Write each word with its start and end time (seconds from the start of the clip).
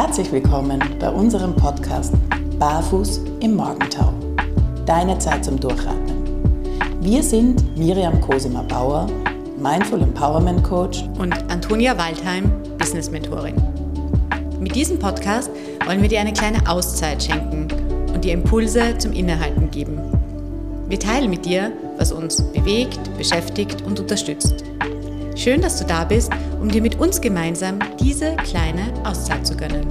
Herzlich 0.00 0.30
willkommen 0.30 0.80
bei 1.00 1.10
unserem 1.10 1.56
Podcast 1.56 2.14
Barfuß 2.56 3.20
im 3.40 3.56
Morgentau. 3.56 4.14
Deine 4.86 5.18
Zeit 5.18 5.44
zum 5.44 5.58
Durchatmen. 5.58 7.00
Wir 7.00 7.20
sind 7.20 7.76
Miriam 7.76 8.20
Cosima 8.20 8.62
Bauer, 8.62 9.08
Mindful 9.60 10.00
Empowerment 10.00 10.62
Coach 10.62 11.02
und 11.18 11.32
Antonia 11.50 11.98
Waldheim, 11.98 12.48
Business 12.78 13.10
Mentorin. 13.10 13.56
Mit 14.60 14.76
diesem 14.76 15.00
Podcast 15.00 15.50
wollen 15.84 16.00
wir 16.00 16.08
dir 16.08 16.20
eine 16.20 16.32
kleine 16.32 16.64
Auszeit 16.70 17.20
schenken 17.20 17.66
und 18.14 18.24
dir 18.24 18.34
Impulse 18.34 18.96
zum 18.98 19.12
Innehalten 19.12 19.68
geben. 19.72 19.98
Wir 20.88 21.00
teilen 21.00 21.28
mit 21.28 21.44
dir, 21.44 21.72
was 21.96 22.12
uns 22.12 22.40
bewegt, 22.52 23.00
beschäftigt 23.18 23.82
und 23.82 23.98
unterstützt. 23.98 24.62
Schön, 25.34 25.60
dass 25.60 25.76
du 25.80 25.84
da 25.84 26.04
bist, 26.04 26.30
um 26.60 26.68
dir 26.68 26.82
mit 26.82 26.98
uns 26.98 27.20
gemeinsam 27.20 27.78
diese 28.00 28.34
kleine 28.36 28.92
Auszeit 29.04 29.46
zu 29.46 29.56
gönnen. 29.56 29.86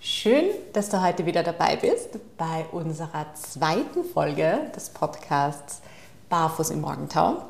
Schön, 0.00 0.44
dass 0.72 0.90
du 0.90 1.02
heute 1.02 1.26
wieder 1.26 1.42
dabei 1.42 1.76
bist 1.76 2.18
bei 2.36 2.66
unserer 2.70 3.26
zweiten 3.34 4.04
Folge 4.04 4.70
des 4.76 4.90
Podcasts 4.90 5.82
Barfuß 6.28 6.70
im 6.70 6.82
Morgentau. 6.82 7.42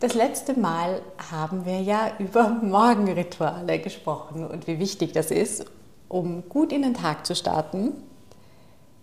Das 0.00 0.14
letzte 0.14 0.58
Mal 0.58 1.02
haben 1.30 1.64
wir 1.64 1.80
ja 1.80 2.10
über 2.18 2.48
Morgenrituale 2.48 3.78
gesprochen 3.78 4.46
und 4.46 4.66
wie 4.66 4.78
wichtig 4.78 5.12
das 5.12 5.30
ist, 5.30 5.64
um 6.08 6.48
gut 6.48 6.72
in 6.72 6.82
den 6.82 6.94
Tag 6.94 7.24
zu 7.24 7.34
starten. 7.34 7.92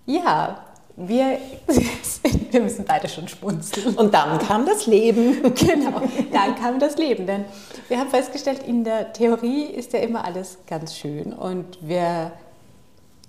Ja, 0.06 0.66
wir, 0.96 1.40
wir 2.52 2.62
müssen 2.62 2.86
beide 2.86 3.10
schon 3.10 3.28
schmunzeln. 3.28 3.96
Und 3.96 4.14
dann 4.14 4.38
kam 4.40 4.66
das 4.66 4.86
Leben. 4.86 5.42
Genau, 5.56 6.02
dann 6.32 6.56
kam 6.56 6.80
das 6.80 6.98
Leben. 6.98 7.26
Denn 7.26 7.46
wir 7.88 8.00
haben 8.00 8.10
festgestellt, 8.10 8.64
in 8.64 8.84
der 8.84 9.14
Theorie 9.14 9.66
ist 9.66 9.94
ja 9.94 10.00
immer 10.00 10.24
alles 10.26 10.60
ganz 10.68 10.96
schön. 10.96 11.34
Und 11.34 11.78
wir 11.82 12.32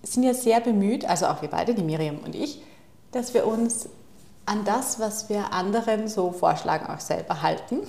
sind 0.03 0.23
ja 0.23 0.35
sehr 0.35 0.61
bemüht, 0.61 1.05
also 1.05 1.27
auch 1.27 1.43
wir 1.43 1.49
beide, 1.49 1.75
die 1.75 1.83
Miriam 1.83 2.19
und 2.19 2.35
ich, 2.35 2.63
dass 3.13 3.33
wir 3.35 3.47
uns 3.47 3.89
an 4.47 4.65
das, 4.65 5.01
was 5.01 5.29
wir 5.29 5.53
anderen 5.53 6.09
so 6.09 6.33
vorschlagen, 6.33 6.87
auch 6.87 7.01
selber 7.01 7.43
halten. 7.43 7.81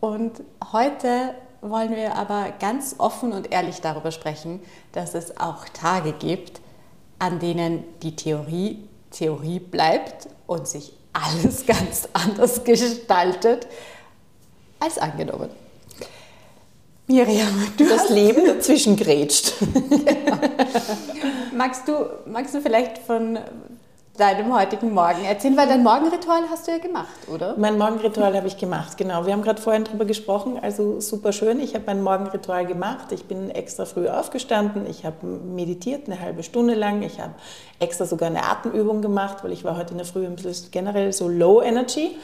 Und 0.00 0.42
heute 0.72 1.34
wollen 1.60 1.94
wir 1.94 2.16
aber 2.16 2.52
ganz 2.58 2.96
offen 2.98 3.32
und 3.32 3.52
ehrlich 3.52 3.80
darüber 3.80 4.10
sprechen, 4.10 4.60
dass 4.92 5.14
es 5.14 5.38
auch 5.38 5.68
Tage 5.68 6.12
gibt, 6.12 6.60
an 7.20 7.38
denen 7.38 7.84
die 8.02 8.16
Theorie 8.16 8.88
Theorie 9.10 9.58
bleibt 9.58 10.28
und 10.46 10.66
sich 10.66 10.92
alles 11.12 11.66
ganz 11.66 12.08
anders 12.12 12.64
gestaltet 12.64 13.66
als 14.78 14.98
angenommen. 14.98 15.50
Miriam, 17.06 17.72
du 17.76 17.88
das 17.88 18.08
Leben 18.08 18.46
dazwischen 18.46 18.96
grätscht. 18.96 19.54
genau. 19.60 20.38
magst, 21.56 21.88
du, 21.88 22.08
magst 22.26 22.54
du 22.54 22.60
vielleicht 22.60 22.98
von 22.98 23.36
deinem 24.20 24.54
heutigen 24.54 24.92
Morgen 24.92 25.24
erzählen? 25.24 25.56
Weil 25.56 25.66
dein 25.66 25.82
Morgenritual 25.82 26.42
hast 26.50 26.68
du 26.68 26.72
ja 26.72 26.78
gemacht, 26.78 27.08
oder? 27.32 27.56
Mein 27.56 27.78
Morgenritual 27.78 28.36
habe 28.36 28.46
ich 28.46 28.58
gemacht, 28.58 28.96
genau. 28.96 29.26
Wir 29.26 29.32
haben 29.32 29.42
gerade 29.42 29.60
vorhin 29.60 29.84
darüber 29.84 30.04
gesprochen, 30.04 30.58
also 30.60 31.00
super 31.00 31.32
schön. 31.32 31.58
Ich 31.58 31.74
habe 31.74 31.84
mein 31.86 32.02
Morgenritual 32.02 32.66
gemacht. 32.66 33.10
Ich 33.12 33.24
bin 33.24 33.50
extra 33.50 33.86
früh 33.86 34.08
aufgestanden. 34.08 34.86
Ich 34.86 35.04
habe 35.04 35.26
meditiert 35.26 36.06
eine 36.06 36.20
halbe 36.20 36.42
Stunde 36.42 36.74
lang. 36.74 37.02
Ich 37.02 37.18
habe 37.18 37.34
extra 37.80 38.04
sogar 38.04 38.28
eine 38.28 38.44
Atemübung 38.44 39.00
gemacht, 39.00 39.38
weil 39.42 39.52
ich 39.52 39.64
war 39.64 39.76
heute 39.76 39.92
in 39.92 39.98
der 39.98 40.06
Früh 40.06 40.26
ein 40.26 40.36
bisschen 40.36 40.70
generell 40.70 41.12
so 41.12 41.28
low 41.28 41.62
energy 41.62 42.16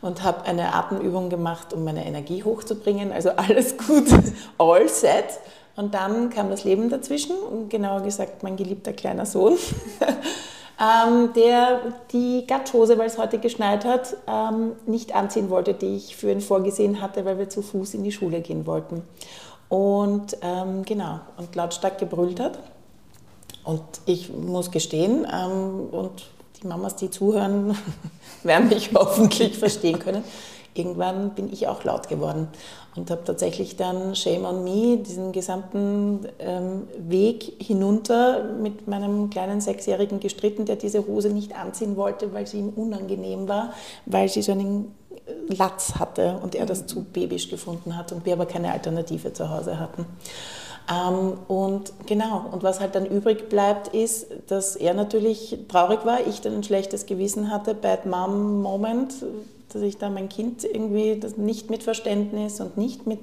und 0.00 0.24
habe 0.24 0.44
eine 0.46 0.74
Atemübung 0.74 1.28
gemacht, 1.28 1.72
um 1.72 1.84
meine 1.84 2.04
Energie 2.04 2.42
hochzubringen. 2.42 3.12
Also 3.12 3.30
alles 3.30 3.76
gut, 3.76 4.06
all 4.58 4.88
set. 4.88 5.38
Und 5.76 5.94
dann 5.94 6.30
kam 6.30 6.50
das 6.50 6.64
Leben 6.64 6.90
dazwischen, 6.90 7.34
genauer 7.68 8.02
gesagt 8.02 8.42
mein 8.42 8.56
geliebter 8.56 8.92
kleiner 8.92 9.26
Sohn. 9.26 9.56
ähm, 10.80 11.32
der 11.34 11.80
die 12.12 12.44
Gatschhose, 12.46 12.98
weil 12.98 13.06
es 13.06 13.18
heute 13.18 13.38
geschneit 13.38 13.84
hat, 13.84 14.16
ähm, 14.26 14.72
nicht 14.86 15.14
anziehen 15.14 15.50
wollte, 15.50 15.74
die 15.74 15.96
ich 15.96 16.16
für 16.16 16.30
ihn 16.30 16.40
vorgesehen 16.40 17.00
hatte, 17.00 17.24
weil 17.24 17.38
wir 17.38 17.48
zu 17.48 17.62
Fuß 17.62 17.94
in 17.94 18.04
die 18.04 18.12
Schule 18.12 18.40
gehen 18.40 18.66
wollten. 18.66 19.02
Und 19.68 20.36
ähm, 20.42 20.84
genau, 20.84 21.20
und 21.36 21.54
lautstark 21.54 21.98
gebrüllt 21.98 22.40
hat. 22.40 22.58
Und 23.64 23.82
ich 24.06 24.30
muss 24.32 24.70
gestehen, 24.70 25.26
ähm, 25.32 25.88
und 25.90 26.26
die 26.60 26.66
Mamas, 26.66 26.96
die 26.96 27.10
zuhören, 27.10 27.76
werden 28.42 28.68
mich 28.68 28.90
hoffentlich 28.94 29.58
verstehen 29.58 29.98
können 29.98 30.24
irgendwann 30.74 31.30
bin 31.30 31.52
ich 31.52 31.68
auch 31.68 31.84
laut 31.84 32.08
geworden 32.08 32.48
und 32.94 33.10
habe 33.10 33.24
tatsächlich 33.24 33.76
dann 33.76 34.14
Shame 34.14 34.44
on 34.44 34.64
Me, 34.64 34.98
diesen 34.98 35.32
gesamten 35.32 36.26
ähm, 36.38 36.88
Weg 36.98 37.54
hinunter 37.58 38.44
mit 38.44 38.86
meinem 38.86 39.30
kleinen 39.30 39.60
Sechsjährigen 39.60 40.20
gestritten, 40.20 40.64
der 40.66 40.76
diese 40.76 41.06
Hose 41.06 41.30
nicht 41.30 41.56
anziehen 41.56 41.96
wollte, 41.96 42.32
weil 42.34 42.46
sie 42.46 42.58
ihm 42.58 42.70
unangenehm 42.70 43.48
war, 43.48 43.72
weil 44.06 44.28
sie 44.28 44.42
so 44.42 44.52
einen 44.52 44.94
Latz 45.48 45.94
hatte 45.98 46.38
und 46.42 46.54
er 46.54 46.66
das 46.66 46.86
zu 46.86 47.04
babysch 47.04 47.48
gefunden 47.48 47.96
hat 47.96 48.12
und 48.12 48.26
wir 48.26 48.34
aber 48.34 48.46
keine 48.46 48.72
Alternative 48.72 49.32
zu 49.32 49.50
Hause 49.50 49.78
hatten. 49.78 50.06
Ähm, 50.90 51.38
und 51.48 51.92
genau, 52.06 52.44
und 52.50 52.62
was 52.62 52.80
halt 52.80 52.94
dann 52.94 53.06
übrig 53.06 53.48
bleibt, 53.48 53.88
ist, 53.88 54.26
dass 54.48 54.76
er 54.76 54.94
natürlich 54.94 55.58
traurig 55.68 56.04
war, 56.04 56.26
ich 56.26 56.40
dann 56.40 56.54
ein 56.54 56.64
schlechtes 56.64 57.06
Gewissen 57.06 57.50
hatte, 57.50 57.74
Bad 57.74 58.06
Mom 58.06 58.62
Moment, 58.62 59.14
dass 59.74 59.82
ich 59.82 59.98
da 59.98 60.10
mein 60.10 60.28
Kind 60.28 60.64
irgendwie 60.64 61.20
nicht 61.36 61.70
mit 61.70 61.82
Verständnis 61.82 62.60
und 62.60 62.76
nicht 62.76 63.06
mit 63.06 63.22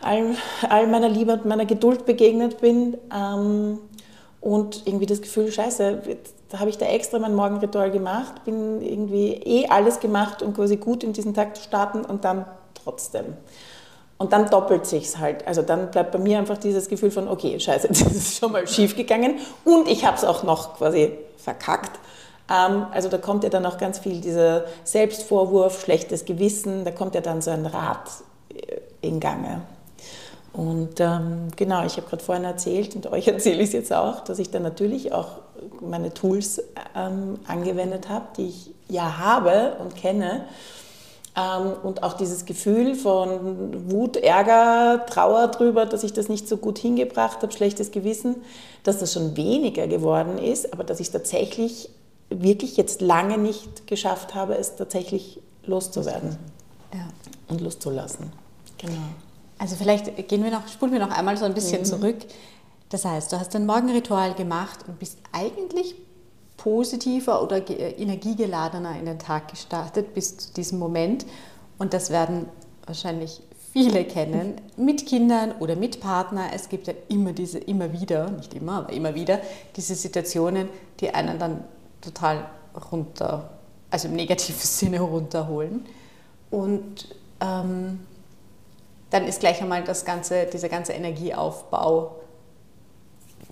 all, 0.00 0.36
all 0.68 0.86
meiner 0.86 1.08
Liebe 1.08 1.32
und 1.32 1.44
meiner 1.46 1.66
Geduld 1.66 2.06
begegnet 2.06 2.60
bin. 2.60 2.96
Ähm, 3.14 3.78
und 4.40 4.86
irgendwie 4.86 5.06
das 5.06 5.22
Gefühl, 5.22 5.50
scheiße, 5.50 6.02
da 6.50 6.58
habe 6.60 6.68
ich 6.68 6.76
da 6.76 6.84
extra 6.84 7.18
mein 7.18 7.34
Morgenritual 7.34 7.90
gemacht, 7.90 8.44
bin 8.44 8.82
irgendwie 8.82 9.32
eh 9.32 9.68
alles 9.68 10.00
gemacht, 10.00 10.42
um 10.42 10.52
quasi 10.52 10.76
gut 10.76 11.02
in 11.02 11.14
diesen 11.14 11.32
Tag 11.32 11.56
zu 11.56 11.62
starten 11.62 12.04
und 12.04 12.24
dann 12.26 12.44
trotzdem. 12.74 13.24
Und 14.18 14.32
dann 14.32 14.50
doppelt 14.50 14.86
sich's 14.86 15.18
halt. 15.18 15.46
Also 15.46 15.62
dann 15.62 15.90
bleibt 15.90 16.12
bei 16.12 16.18
mir 16.18 16.38
einfach 16.38 16.58
dieses 16.58 16.88
Gefühl 16.88 17.10
von, 17.10 17.26
okay, 17.26 17.58
scheiße, 17.58 17.88
das 17.88 18.02
ist 18.02 18.38
schon 18.38 18.52
mal 18.52 18.68
schief 18.68 18.96
gegangen 18.96 19.38
und 19.64 19.88
ich 19.88 20.04
habe 20.04 20.16
es 20.16 20.24
auch 20.24 20.42
noch 20.42 20.76
quasi 20.76 21.12
verkackt. 21.38 21.98
Ähm, 22.50 22.86
also 22.92 23.08
da 23.08 23.18
kommt 23.18 23.44
ja 23.44 23.50
dann 23.50 23.66
auch 23.66 23.78
ganz 23.78 23.98
viel 23.98 24.20
dieser 24.20 24.64
Selbstvorwurf, 24.84 25.82
schlechtes 25.82 26.24
Gewissen, 26.24 26.84
da 26.84 26.90
kommt 26.90 27.14
ja 27.14 27.20
dann 27.20 27.42
so 27.42 27.50
ein 27.50 27.66
Rad 27.66 28.10
äh, 28.54 28.80
in 29.00 29.20
Gange. 29.20 29.62
Und 30.52 31.00
ähm, 31.00 31.48
genau, 31.56 31.84
ich 31.84 31.96
habe 31.96 32.06
gerade 32.06 32.22
vorhin 32.22 32.44
erzählt 32.44 32.94
und 32.94 33.08
euch 33.08 33.26
erzähle 33.28 33.62
ich 33.62 33.68
es 33.68 33.72
jetzt 33.72 33.92
auch, 33.92 34.20
dass 34.20 34.38
ich 34.38 34.50
dann 34.50 34.62
natürlich 34.62 35.12
auch 35.12 35.40
meine 35.80 36.12
Tools 36.12 36.62
ähm, 36.94 37.38
angewendet 37.46 38.08
habe, 38.08 38.26
die 38.36 38.48
ich 38.48 38.70
ja 38.88 39.18
habe 39.18 39.76
und 39.80 39.96
kenne. 39.96 40.44
Ähm, 41.36 41.72
und 41.82 42.04
auch 42.04 42.12
dieses 42.12 42.44
Gefühl 42.44 42.94
von 42.94 43.90
Wut, 43.90 44.16
Ärger, 44.16 45.04
Trauer 45.06 45.48
darüber, 45.48 45.86
dass 45.86 46.04
ich 46.04 46.12
das 46.12 46.28
nicht 46.28 46.46
so 46.46 46.58
gut 46.58 46.78
hingebracht 46.78 47.42
habe, 47.42 47.52
schlechtes 47.52 47.90
Gewissen, 47.90 48.36
dass 48.84 48.98
das 48.98 49.12
schon 49.12 49.36
weniger 49.36 49.88
geworden 49.88 50.38
ist, 50.38 50.72
aber 50.72 50.84
dass 50.84 51.00
ich 51.00 51.10
tatsächlich 51.10 51.88
wirklich 52.42 52.76
jetzt 52.76 53.00
lange 53.00 53.38
nicht 53.38 53.86
geschafft 53.86 54.34
habe, 54.34 54.56
es 54.56 54.76
tatsächlich 54.76 55.40
loszuwerden 55.64 56.36
ja. 56.92 57.08
und 57.48 57.60
loszulassen. 57.60 58.32
Genau. 58.78 58.92
Also 59.58 59.76
vielleicht 59.76 60.28
gehen 60.28 60.42
wir 60.42 60.50
noch, 60.50 60.66
spulen 60.68 60.92
wir 60.92 60.98
noch 60.98 61.10
einmal 61.10 61.36
so 61.36 61.44
ein 61.44 61.54
bisschen 61.54 61.80
mhm. 61.80 61.86
zurück. 61.86 62.16
Das 62.88 63.04
heißt, 63.04 63.32
du 63.32 63.38
hast 63.38 63.54
ein 63.56 63.66
Morgenritual 63.66 64.34
gemacht 64.34 64.80
und 64.86 64.98
bist 64.98 65.18
eigentlich 65.32 65.94
positiver 66.56 67.42
oder 67.42 67.68
energiegeladener 67.68 68.98
in 68.98 69.06
den 69.06 69.18
Tag 69.18 69.48
gestartet 69.48 70.14
bis 70.14 70.36
zu 70.36 70.52
diesem 70.54 70.78
Moment. 70.78 71.26
Und 71.78 71.94
das 71.94 72.10
werden 72.10 72.46
wahrscheinlich 72.86 73.40
viele 73.72 74.04
kennen, 74.04 74.54
mit 74.76 75.06
Kindern 75.06 75.52
oder 75.58 75.74
mit 75.74 76.00
Partner. 76.00 76.50
Es 76.54 76.68
gibt 76.68 76.86
ja 76.86 76.94
immer 77.08 77.32
diese, 77.32 77.58
immer 77.58 77.92
wieder, 77.92 78.30
nicht 78.30 78.54
immer, 78.54 78.78
aber 78.78 78.92
immer 78.92 79.16
wieder, 79.16 79.40
diese 79.74 79.96
Situationen, 79.96 80.68
die 81.00 81.12
einen 81.12 81.38
dann 81.40 81.64
total 82.04 82.48
runter, 82.92 83.50
also 83.90 84.08
im 84.08 84.14
negativen 84.14 84.60
Sinne 84.60 85.00
runterholen. 85.00 85.86
Und 86.50 87.08
ähm, 87.40 88.00
dann 89.10 89.26
ist 89.26 89.40
gleich 89.40 89.60
einmal 89.62 89.84
das 89.84 90.04
ganze, 90.04 90.46
dieser 90.46 90.68
ganze 90.68 90.92
Energieaufbau 90.92 92.16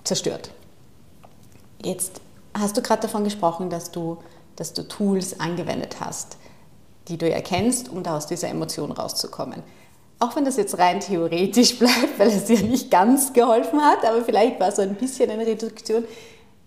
zerstört. 0.05 0.51
Jetzt 1.85 2.21
hast 2.55 2.77
du 2.77 2.83
gerade 2.83 3.03
davon 3.03 3.25
gesprochen, 3.25 3.71
dass 3.71 3.91
du, 3.91 4.19
dass 4.57 4.73
du 4.73 4.87
Tools 4.87 5.39
angewendet 5.41 5.97
hast, 6.01 6.37
die 7.09 7.17
du 7.17 7.31
erkennst, 7.31 7.89
um 7.89 8.03
da 8.03 8.17
aus 8.17 8.27
dieser 8.27 8.49
Emotion 8.49 8.93
rauszukommen. 8.93 9.63
Auch 10.19 10.37
wenn 10.37 10.45
das 10.45 10.57
jetzt 10.57 10.79
rein 10.79 11.01
theoretisch 11.01 11.79
bleibt, 11.81 12.19
weil 12.19 12.29
es 12.29 12.45
dir 12.45 12.61
nicht 12.63 12.91
ganz 12.91 13.33
geholfen 13.33 13.81
hat, 13.81 14.05
aber 14.05 14.25
vielleicht 14.25 14.61
war 14.61 14.71
so 14.71 14.83
ein 14.83 14.95
bisschen 14.95 15.31
eine 15.31 15.47
Reduktion. 15.47 16.05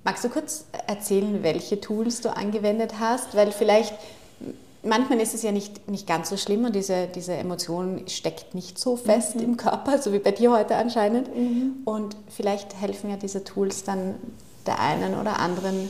Magst 0.05 0.23
du 0.23 0.29
kurz 0.29 0.65
erzählen, 0.85 1.41
welche 1.41 1.81
Tools 1.81 2.21
du 2.21 2.29
angewendet 2.29 2.99
hast? 2.99 3.35
Weil 3.35 3.51
vielleicht 3.51 3.95
manchmal 4.83 5.19
ist 5.19 5.33
es 5.33 5.41
ja 5.41 5.51
nicht, 5.51 5.89
nicht 5.89 6.05
ganz 6.05 6.29
so 6.29 6.37
schlimm 6.37 6.63
und 6.63 6.75
diese, 6.75 7.07
diese 7.07 7.33
Emotion 7.33 8.07
steckt 8.07 8.53
nicht 8.53 8.77
so 8.77 8.97
fest 8.97 9.35
mhm. 9.35 9.41
im 9.41 9.57
Körper, 9.57 9.97
so 9.97 10.13
wie 10.13 10.19
bei 10.19 10.31
dir 10.31 10.51
heute 10.51 10.75
anscheinend. 10.75 11.35
Mhm. 11.35 11.77
Und 11.85 12.15
vielleicht 12.29 12.79
helfen 12.79 13.09
ja 13.09 13.17
diese 13.17 13.43
Tools 13.43 13.83
dann 13.83 14.13
der 14.67 14.79
einen 14.79 15.19
oder 15.19 15.39
anderen 15.39 15.89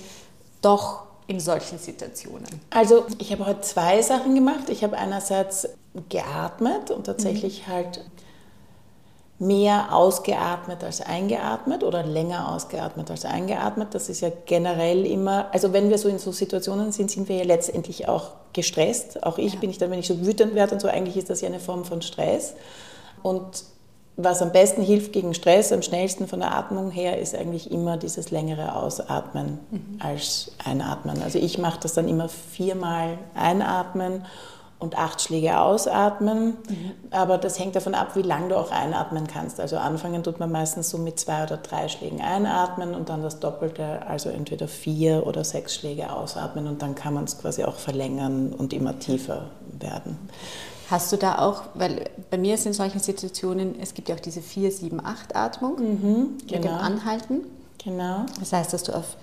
doch 0.61 1.03
in 1.27 1.41
solchen 1.41 1.77
Situationen. 1.77 2.47
Also 2.69 3.05
ich 3.17 3.33
habe 3.33 3.45
heute 3.45 3.61
zwei 3.61 4.01
Sachen 4.01 4.33
gemacht. 4.33 4.69
Ich 4.69 4.83
habe 4.83 4.97
einerseits 4.97 5.67
geatmet 6.07 6.89
und 6.89 7.05
tatsächlich 7.05 7.67
mhm. 7.67 7.71
halt 7.71 8.01
mehr 9.37 9.93
ausgeatmet 9.93 10.83
als 10.83 11.01
eingeatmet 11.01 11.83
oder 11.83 12.03
länger 12.03 12.53
ausgeatmet 12.53 13.11
als 13.11 13.25
eingeatmet. 13.25 13.93
Das 13.93 14.07
ist 14.07 14.21
ja 14.21 14.29
generell 14.45 15.05
immer, 15.05 15.47
also 15.51 15.73
wenn 15.73 15.89
wir 15.89 15.97
so 15.97 16.07
in 16.07 16.19
so 16.19 16.31
Situationen 16.31 16.93
sind, 16.93 17.11
sind 17.11 17.27
wir 17.27 17.37
ja 17.37 17.43
letztendlich 17.43 18.07
auch 18.07 18.31
gestresst. 18.53 19.23
Auch 19.23 19.37
ich 19.37 19.55
ja. 19.55 19.59
bin 19.59 19.69
ich 19.69 19.77
dann, 19.77 19.91
wenn 19.91 19.99
ich 19.99 20.07
so 20.07 20.25
wütend 20.25 20.55
werde 20.55 20.75
und 20.75 20.79
so, 20.79 20.87
eigentlich 20.87 21.17
ist 21.17 21.29
das 21.29 21.41
ja 21.41 21.49
eine 21.49 21.59
Form 21.59 21.83
von 21.83 22.01
Stress. 22.01 22.53
Und 23.23 23.65
was 24.17 24.41
am 24.41 24.53
besten 24.53 24.81
hilft 24.81 25.11
gegen 25.11 25.33
Stress, 25.33 25.73
am 25.73 25.81
schnellsten 25.81 26.27
von 26.27 26.39
der 26.39 26.55
Atmung 26.55 26.89
her, 26.89 27.19
ist 27.19 27.35
eigentlich 27.35 27.69
immer 27.69 27.97
dieses 27.97 28.31
längere 28.31 28.75
Ausatmen 28.77 29.59
mhm. 29.69 29.99
als 29.99 30.53
Einatmen. 30.63 31.21
Also 31.21 31.39
ich 31.39 31.57
mache 31.57 31.81
das 31.81 31.93
dann 31.93 32.07
immer 32.07 32.29
viermal 32.29 33.17
einatmen 33.33 34.25
und 34.77 34.97
acht 34.97 35.21
Schläge 35.21 35.59
ausatmen. 35.59 36.57
Mhm. 36.67 36.91
Aber 37.11 37.37
das 37.37 37.59
hängt 37.59 37.75
davon 37.75 37.95
ab, 37.95 38.15
wie 38.15 38.21
lange 38.21 38.49
du 38.49 38.57
auch 38.57 38.71
einatmen 38.71 39.27
kannst. 39.27 39.59
Also 39.59 39.77
anfangen 39.77 40.23
tut 40.23 40.39
man 40.39 40.51
meistens 40.51 40.89
so 40.89 40.97
mit 40.97 41.19
zwei 41.19 41.43
oder 41.43 41.57
drei 41.57 41.87
Schlägen 41.87 42.21
einatmen 42.21 42.93
und 42.93 43.09
dann 43.09 43.23
das 43.23 43.39
Doppelte, 43.39 44.05
also 44.07 44.29
entweder 44.29 44.67
vier 44.67 45.25
oder 45.25 45.43
sechs 45.43 45.75
Schläge 45.75 46.11
ausatmen 46.11 46.67
und 46.67 46.81
dann 46.81 46.95
kann 46.95 47.13
man 47.13 47.23
es 47.23 47.37
quasi 47.37 47.63
auch 47.63 47.77
verlängern 47.77 48.53
und 48.53 48.73
immer 48.73 48.99
tiefer 48.99 49.49
werden. 49.79 50.17
Hast 50.89 51.11
du 51.11 51.17
da 51.17 51.39
auch, 51.39 51.63
weil 51.73 52.09
bei 52.29 52.37
mir 52.37 52.53
ist 52.53 52.65
in 52.65 52.73
solchen 52.73 52.99
Situationen, 52.99 53.79
es 53.79 53.93
gibt 53.93 54.09
ja 54.09 54.15
auch 54.15 54.19
diese 54.19 54.41
4-7-8-Atmung 54.41 55.79
mhm, 55.79 55.81
genau. 55.81 56.27
mit 56.27 56.51
dem 56.51 56.61
genau. 56.61 56.75
Anhalten. 56.75 57.41
Genau. 57.83 58.25
Das 58.39 58.53
heißt, 58.53 58.73
dass 58.73 58.83
du 58.83 58.95
auf 58.95 59.15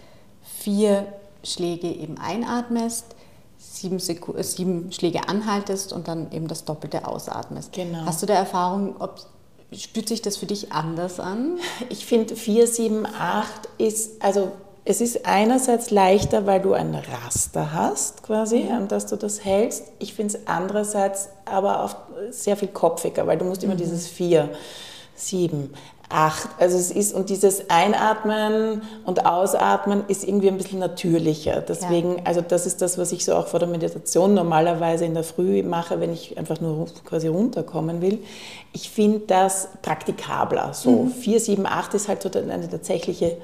vier 0.42 1.06
Schläge 1.44 1.88
eben 1.88 2.18
einatmest, 2.18 3.14
sieben, 3.62 3.98
Seku 3.98 4.34
äh, 4.34 4.42
sieben 4.42 4.92
Schläge 4.92 5.28
anhaltest 5.28 5.92
und 5.92 6.08
dann 6.08 6.30
eben 6.32 6.48
das 6.48 6.64
Doppelte 6.64 7.06
ausatmest. 7.06 7.72
Genau. 7.72 8.04
Hast 8.04 8.22
du 8.22 8.26
da 8.26 8.34
Erfahrung, 8.34 8.96
ob, 8.98 9.20
spürt 9.72 10.08
sich 10.08 10.22
das 10.22 10.36
für 10.36 10.46
dich 10.46 10.72
anders 10.72 11.20
an? 11.20 11.58
Ich 11.88 12.06
finde 12.06 12.36
4, 12.36 12.66
7, 12.66 13.06
8 13.06 13.46
ist, 13.78 14.22
also 14.22 14.52
es 14.84 15.00
ist 15.00 15.26
einerseits 15.26 15.90
leichter, 15.90 16.44
weil 16.46 16.60
du 16.60 16.72
ein 16.72 16.94
Raster 16.94 17.72
hast, 17.72 18.24
quasi, 18.24 18.68
an 18.68 18.88
das 18.88 19.06
du 19.06 19.16
das 19.16 19.44
hältst. 19.44 19.84
Ich 20.00 20.14
finde 20.14 20.36
es 20.36 20.46
andererseits 20.46 21.28
aber 21.44 21.84
auch 21.84 21.94
sehr 22.30 22.56
viel 22.56 22.68
kopfiger, 22.68 23.26
weil 23.26 23.38
du 23.38 23.44
musst 23.44 23.62
immer 23.62 23.74
mhm. 23.74 23.78
dieses 23.78 24.08
vier, 24.08 24.50
sieben, 25.14 25.72
acht. 26.12 26.48
Also 26.58 26.76
es 26.76 26.90
ist, 26.90 27.14
und 27.14 27.30
dieses 27.30 27.70
Einatmen 27.70 28.82
und 29.04 29.24
Ausatmen 29.26 30.04
ist 30.08 30.24
irgendwie 30.24 30.48
ein 30.48 30.56
bisschen 30.56 30.78
natürlicher. 30.78 31.60
Deswegen, 31.60 32.18
ja. 32.18 32.24
also 32.24 32.40
das 32.40 32.66
ist 32.66 32.82
das, 32.82 32.98
was 32.98 33.12
ich 33.12 33.24
so 33.24 33.34
auch 33.34 33.46
vor 33.46 33.60
der 33.60 33.68
Meditation 33.68 34.34
normalerweise 34.34 35.04
in 35.04 35.14
der 35.14 35.24
Früh 35.24 35.62
mache, 35.62 36.00
wenn 36.00 36.12
ich 36.12 36.38
einfach 36.38 36.60
nur 36.60 36.86
quasi 37.04 37.28
runterkommen 37.28 38.00
will. 38.02 38.18
Ich 38.72 38.90
finde 38.90 39.20
das 39.26 39.68
praktikabler. 39.82 40.74
So 40.74 41.04
mhm. 41.04 41.10
4, 41.10 41.40
7, 41.40 41.66
8 41.66 41.94
ist 41.94 42.08
halt 42.08 42.22
so 42.22 42.30
eine 42.30 42.68
tatsächliche 42.68 43.36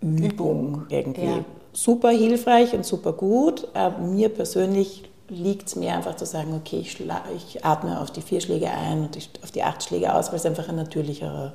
Übung 0.00 0.86
irgendwie. 0.88 1.24
Ja. 1.24 1.44
Super 1.72 2.10
hilfreich 2.10 2.74
und 2.74 2.84
super 2.84 3.12
gut. 3.12 3.66
Aber 3.74 3.98
mir 3.98 4.28
persönlich 4.28 5.04
liegt 5.28 5.68
es 5.68 5.76
mir 5.76 5.94
einfach 5.94 6.16
zu 6.16 6.26
sagen, 6.26 6.54
okay, 6.54 6.78
ich, 6.78 6.98
ich, 7.36 7.64
atme 7.64 8.00
auf 8.00 8.10
die 8.10 8.20
vier 8.20 8.40
Schläge 8.40 8.70
ein 8.70 9.04
und 9.04 9.18
auf 9.42 9.50
die 9.50 9.62
acht 9.62 9.82
Schläge 9.82 10.14
aus, 10.14 10.28
weil 10.28 10.36
es 10.36 10.46
einfach 10.46 10.68
ein 10.68 10.76
natürlicherer 10.76 11.54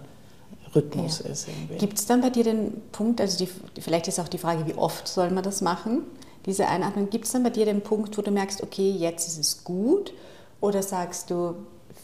Rhythmus 0.75 1.21
ja. 1.24 1.31
ist. 1.31 1.48
Gibt 1.77 1.98
es 1.98 2.06
dann 2.06 2.21
bei 2.21 2.30
dir 2.30 2.44
den 2.44 2.81
Punkt, 2.92 3.21
also 3.21 3.38
die, 3.38 3.50
vielleicht 3.81 4.07
ist 4.07 4.19
auch 4.19 4.27
die 4.27 4.38
Frage, 4.38 4.66
wie 4.68 4.75
oft 4.75 5.07
soll 5.07 5.31
man 5.31 5.44
das 5.44 5.62
machen, 5.62 6.04
diese 6.45 6.68
Einatmung, 6.68 7.10
gibt 7.10 7.25
es 7.25 7.31
dann 7.31 7.44
bei 7.44 7.50
dir 7.50 7.66
den 7.66 7.81
Punkt, 7.81 8.18
wo 8.18 8.21
du 8.21 8.31
merkst, 8.31 8.63
okay, 8.63 8.89
jetzt 8.89 9.27
ist 9.27 9.38
es 9.38 9.63
gut? 9.63 10.13
Oder 10.62 10.81
sagst 10.81 11.30
du 11.30 11.56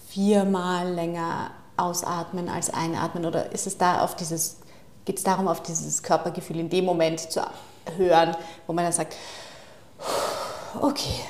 viermal 0.09 0.93
länger 0.93 1.51
ausatmen 1.77 2.49
als 2.49 2.69
einatmen? 2.69 3.25
Oder 3.25 3.51
ist 3.51 3.65
es 3.67 3.77
da 3.77 4.01
auf 4.01 4.15
dieses 4.15 4.57
geht 5.05 5.17
es 5.17 5.23
darum, 5.23 5.47
auf 5.47 5.61
dieses 5.61 6.03
Körpergefühl 6.03 6.59
in 6.59 6.69
dem 6.69 6.85
Moment 6.85 7.19
zu 7.19 7.41
hören, 7.95 8.35
wo 8.65 8.73
man 8.73 8.85
dann 8.85 8.93
sagt, 8.93 9.15
okay, 10.81 11.21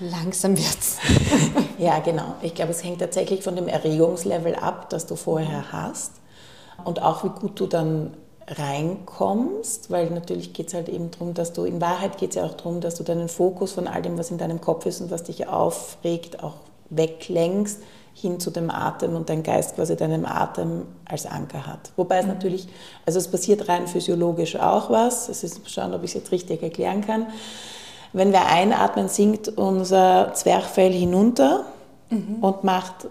langsam 0.00 0.56
wird's. 0.56 0.96
ja, 1.78 1.98
genau. 2.00 2.36
Ich 2.40 2.54
glaube, 2.54 2.72
es 2.72 2.82
hängt 2.82 3.00
tatsächlich 3.00 3.42
von 3.42 3.54
dem 3.54 3.68
Erregungslevel 3.68 4.54
ab, 4.54 4.88
das 4.90 5.06
du 5.06 5.14
vorher 5.14 5.70
hast 5.72 6.12
und 6.84 7.02
auch 7.02 7.24
wie 7.24 7.28
gut 7.28 7.58
du 7.60 7.66
dann 7.66 8.14
reinkommst, 8.46 9.90
weil 9.90 10.10
natürlich 10.10 10.52
geht 10.52 10.68
es 10.68 10.74
halt 10.74 10.88
eben 10.88 11.10
darum, 11.10 11.34
dass 11.34 11.52
du, 11.52 11.64
in 11.64 11.80
Wahrheit 11.80 12.16
geht 12.18 12.30
es 12.30 12.36
ja 12.36 12.44
auch 12.44 12.54
darum, 12.54 12.80
dass 12.80 12.94
du 12.94 13.04
deinen 13.04 13.28
Fokus 13.28 13.72
von 13.72 13.86
all 13.86 14.00
dem, 14.00 14.16
was 14.16 14.30
in 14.30 14.38
deinem 14.38 14.60
Kopf 14.60 14.86
ist 14.86 15.00
und 15.00 15.10
was 15.10 15.24
dich 15.24 15.48
aufregt, 15.48 16.42
auch 16.42 16.54
weglenkst 16.90 17.80
hin 18.14 18.40
zu 18.40 18.50
dem 18.50 18.70
Atem 18.70 19.14
und 19.14 19.28
dein 19.28 19.42
Geist 19.42 19.76
quasi 19.76 19.96
deinem 19.96 20.24
Atem 20.24 20.86
als 21.04 21.26
Anker 21.26 21.66
hat. 21.66 21.92
Wobei 21.96 22.18
es 22.18 22.26
mhm. 22.26 22.32
natürlich, 22.32 22.68
also 23.06 23.18
es 23.18 23.28
passiert 23.28 23.68
rein 23.68 23.86
physiologisch 23.86 24.56
auch 24.56 24.90
was, 24.90 25.28
es 25.28 25.44
ist 25.44 25.70
schauen, 25.70 25.94
ob 25.94 26.02
ich 26.02 26.10
es 26.10 26.14
jetzt 26.14 26.32
richtig 26.32 26.62
erklären 26.62 27.02
kann. 27.06 27.26
Wenn 28.12 28.32
wir 28.32 28.46
einatmen, 28.46 29.08
sinkt 29.08 29.48
unser 29.48 30.32
Zwerchfell 30.34 30.92
hinunter 30.92 31.66
mhm. 32.10 32.38
und 32.40 32.64
macht 32.64 33.06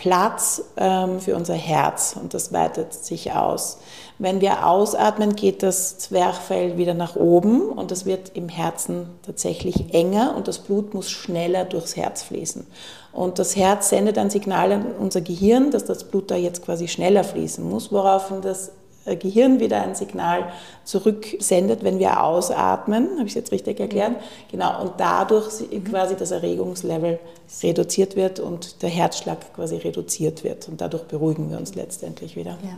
Platz 0.00 0.62
ähm, 0.78 1.20
für 1.20 1.36
unser 1.36 1.52
Herz 1.52 2.16
und 2.18 2.32
das 2.32 2.54
weitet 2.54 2.94
sich 2.94 3.32
aus. 3.32 3.76
Wenn 4.18 4.40
wir 4.40 4.66
ausatmen, 4.66 5.36
geht 5.36 5.62
das 5.62 5.98
Zwerchfell 5.98 6.78
wieder 6.78 6.94
nach 6.94 7.16
oben 7.16 7.68
und 7.68 7.92
es 7.92 8.06
wird 8.06 8.30
im 8.34 8.48
Herzen 8.48 9.10
tatsächlich 9.26 9.92
enger 9.92 10.34
und 10.38 10.48
das 10.48 10.60
Blut 10.60 10.94
muss 10.94 11.10
schneller 11.10 11.66
durchs 11.66 11.96
Herz 11.96 12.22
fließen. 12.22 12.66
Und 13.12 13.38
das 13.38 13.56
Herz 13.56 13.90
sendet 13.90 14.16
ein 14.16 14.30
Signal 14.30 14.72
an 14.72 14.86
unser 14.98 15.20
Gehirn, 15.20 15.70
dass 15.70 15.84
das 15.84 16.04
Blut 16.04 16.30
da 16.30 16.36
jetzt 16.36 16.64
quasi 16.64 16.88
schneller 16.88 17.22
fließen 17.22 17.62
muss, 17.62 17.92
woraufhin 17.92 18.40
das 18.40 18.72
Gehirn 19.16 19.60
wieder 19.60 19.82
ein 19.82 19.94
Signal 19.94 20.52
zurücksendet, 20.84 21.84
wenn 21.84 21.98
wir 21.98 22.22
ausatmen. 22.22 23.10
Habe 23.16 23.22
ich 23.22 23.30
es 23.30 23.34
jetzt 23.34 23.52
richtig 23.52 23.80
erklärt? 23.80 24.16
Genau. 24.50 24.82
Und 24.82 24.92
dadurch 24.98 25.46
quasi 25.88 26.16
das 26.16 26.30
Erregungslevel 26.30 27.18
reduziert 27.62 28.16
wird 28.16 28.40
und 28.40 28.82
der 28.82 28.90
Herzschlag 28.90 29.54
quasi 29.54 29.76
reduziert 29.76 30.44
wird. 30.44 30.68
Und 30.68 30.80
dadurch 30.80 31.04
beruhigen 31.04 31.50
wir 31.50 31.58
uns 31.58 31.74
letztendlich 31.74 32.36
wieder. 32.36 32.58
Ja. 32.62 32.76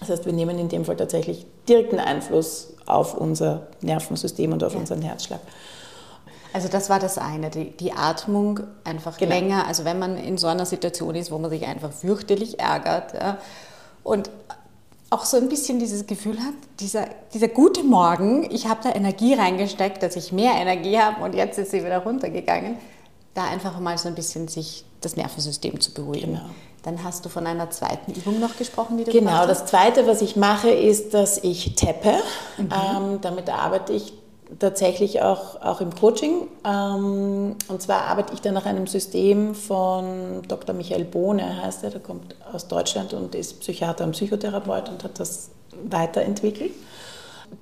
Das 0.00 0.08
heißt, 0.08 0.26
wir 0.26 0.32
nehmen 0.32 0.58
in 0.58 0.68
dem 0.68 0.84
Fall 0.84 0.96
tatsächlich 0.96 1.46
direkten 1.68 1.98
Einfluss 1.98 2.74
auf 2.86 3.14
unser 3.14 3.68
Nervensystem 3.82 4.52
und 4.52 4.64
auf 4.64 4.72
ja. 4.74 4.80
unseren 4.80 5.02
Herzschlag. 5.02 5.40
Also 6.52 6.68
das 6.68 6.90
war 6.90 6.98
das 6.98 7.16
eine, 7.16 7.50
die, 7.50 7.70
die 7.70 7.92
Atmung 7.92 8.60
einfach 8.82 9.18
genau. 9.18 9.34
länger. 9.34 9.66
Also 9.66 9.84
wenn 9.84 9.98
man 9.98 10.16
in 10.16 10.36
so 10.36 10.48
einer 10.48 10.66
Situation 10.66 11.14
ist, 11.14 11.30
wo 11.30 11.38
man 11.38 11.50
sich 11.50 11.66
einfach 11.66 11.92
fürchterlich 11.92 12.58
ärgert 12.58 13.14
ja, 13.14 13.38
und 14.02 14.30
auch 15.10 15.24
so 15.24 15.36
ein 15.36 15.48
bisschen 15.48 15.80
dieses 15.80 16.06
Gefühl 16.06 16.38
hat, 16.38 16.54
dieser, 16.78 17.06
dieser 17.34 17.48
gute 17.48 17.82
Morgen, 17.82 18.48
ich 18.50 18.68
habe 18.68 18.80
da 18.82 18.94
Energie 18.94 19.34
reingesteckt, 19.34 20.02
dass 20.02 20.14
ich 20.14 20.32
mehr 20.32 20.52
Energie 20.54 20.98
habe 20.98 21.22
und 21.24 21.34
jetzt 21.34 21.58
ist 21.58 21.72
sie 21.72 21.84
wieder 21.84 21.98
runtergegangen, 21.98 22.76
da 23.34 23.44
einfach 23.44 23.78
mal 23.80 23.98
so 23.98 24.08
ein 24.08 24.14
bisschen 24.14 24.46
sich 24.46 24.84
das 25.00 25.16
Nervensystem 25.16 25.80
zu 25.80 25.92
beruhigen. 25.92 26.34
Genau. 26.34 26.50
Dann 26.82 27.04
hast 27.04 27.24
du 27.24 27.28
von 27.28 27.46
einer 27.46 27.68
zweiten 27.70 28.12
Übung 28.12 28.40
noch 28.40 28.56
gesprochen, 28.56 28.96
die 28.96 29.04
du 29.04 29.10
Genau, 29.10 29.46
das 29.46 29.66
zweite, 29.66 30.06
was 30.06 30.22
ich 30.22 30.36
mache, 30.36 30.70
ist, 30.70 31.12
dass 31.12 31.38
ich 31.38 31.74
tappe. 31.74 32.14
Mhm. 32.56 32.68
Ähm, 32.72 33.20
damit 33.20 33.50
arbeite 33.50 33.92
ich 33.92 34.14
tatsächlich 34.58 35.22
auch, 35.22 35.60
auch 35.62 35.80
im 35.80 35.94
Coaching. 35.94 36.48
Ähm, 36.64 37.56
und 37.68 37.82
zwar 37.82 38.02
arbeite 38.02 38.34
ich 38.34 38.40
da 38.40 38.52
nach 38.52 38.66
einem 38.66 38.86
System 38.86 39.54
von 39.54 40.42
Dr. 40.48 40.74
Michael 40.74 41.04
Bohne, 41.04 41.62
heißt 41.62 41.84
er, 41.84 41.90
der 41.90 42.00
kommt 42.00 42.34
aus 42.52 42.68
Deutschland 42.68 43.14
und 43.14 43.34
ist 43.34 43.60
Psychiater 43.60 44.04
und 44.04 44.12
Psychotherapeut 44.12 44.88
und 44.88 45.04
hat 45.04 45.18
das 45.20 45.50
weiterentwickelt. 45.84 46.72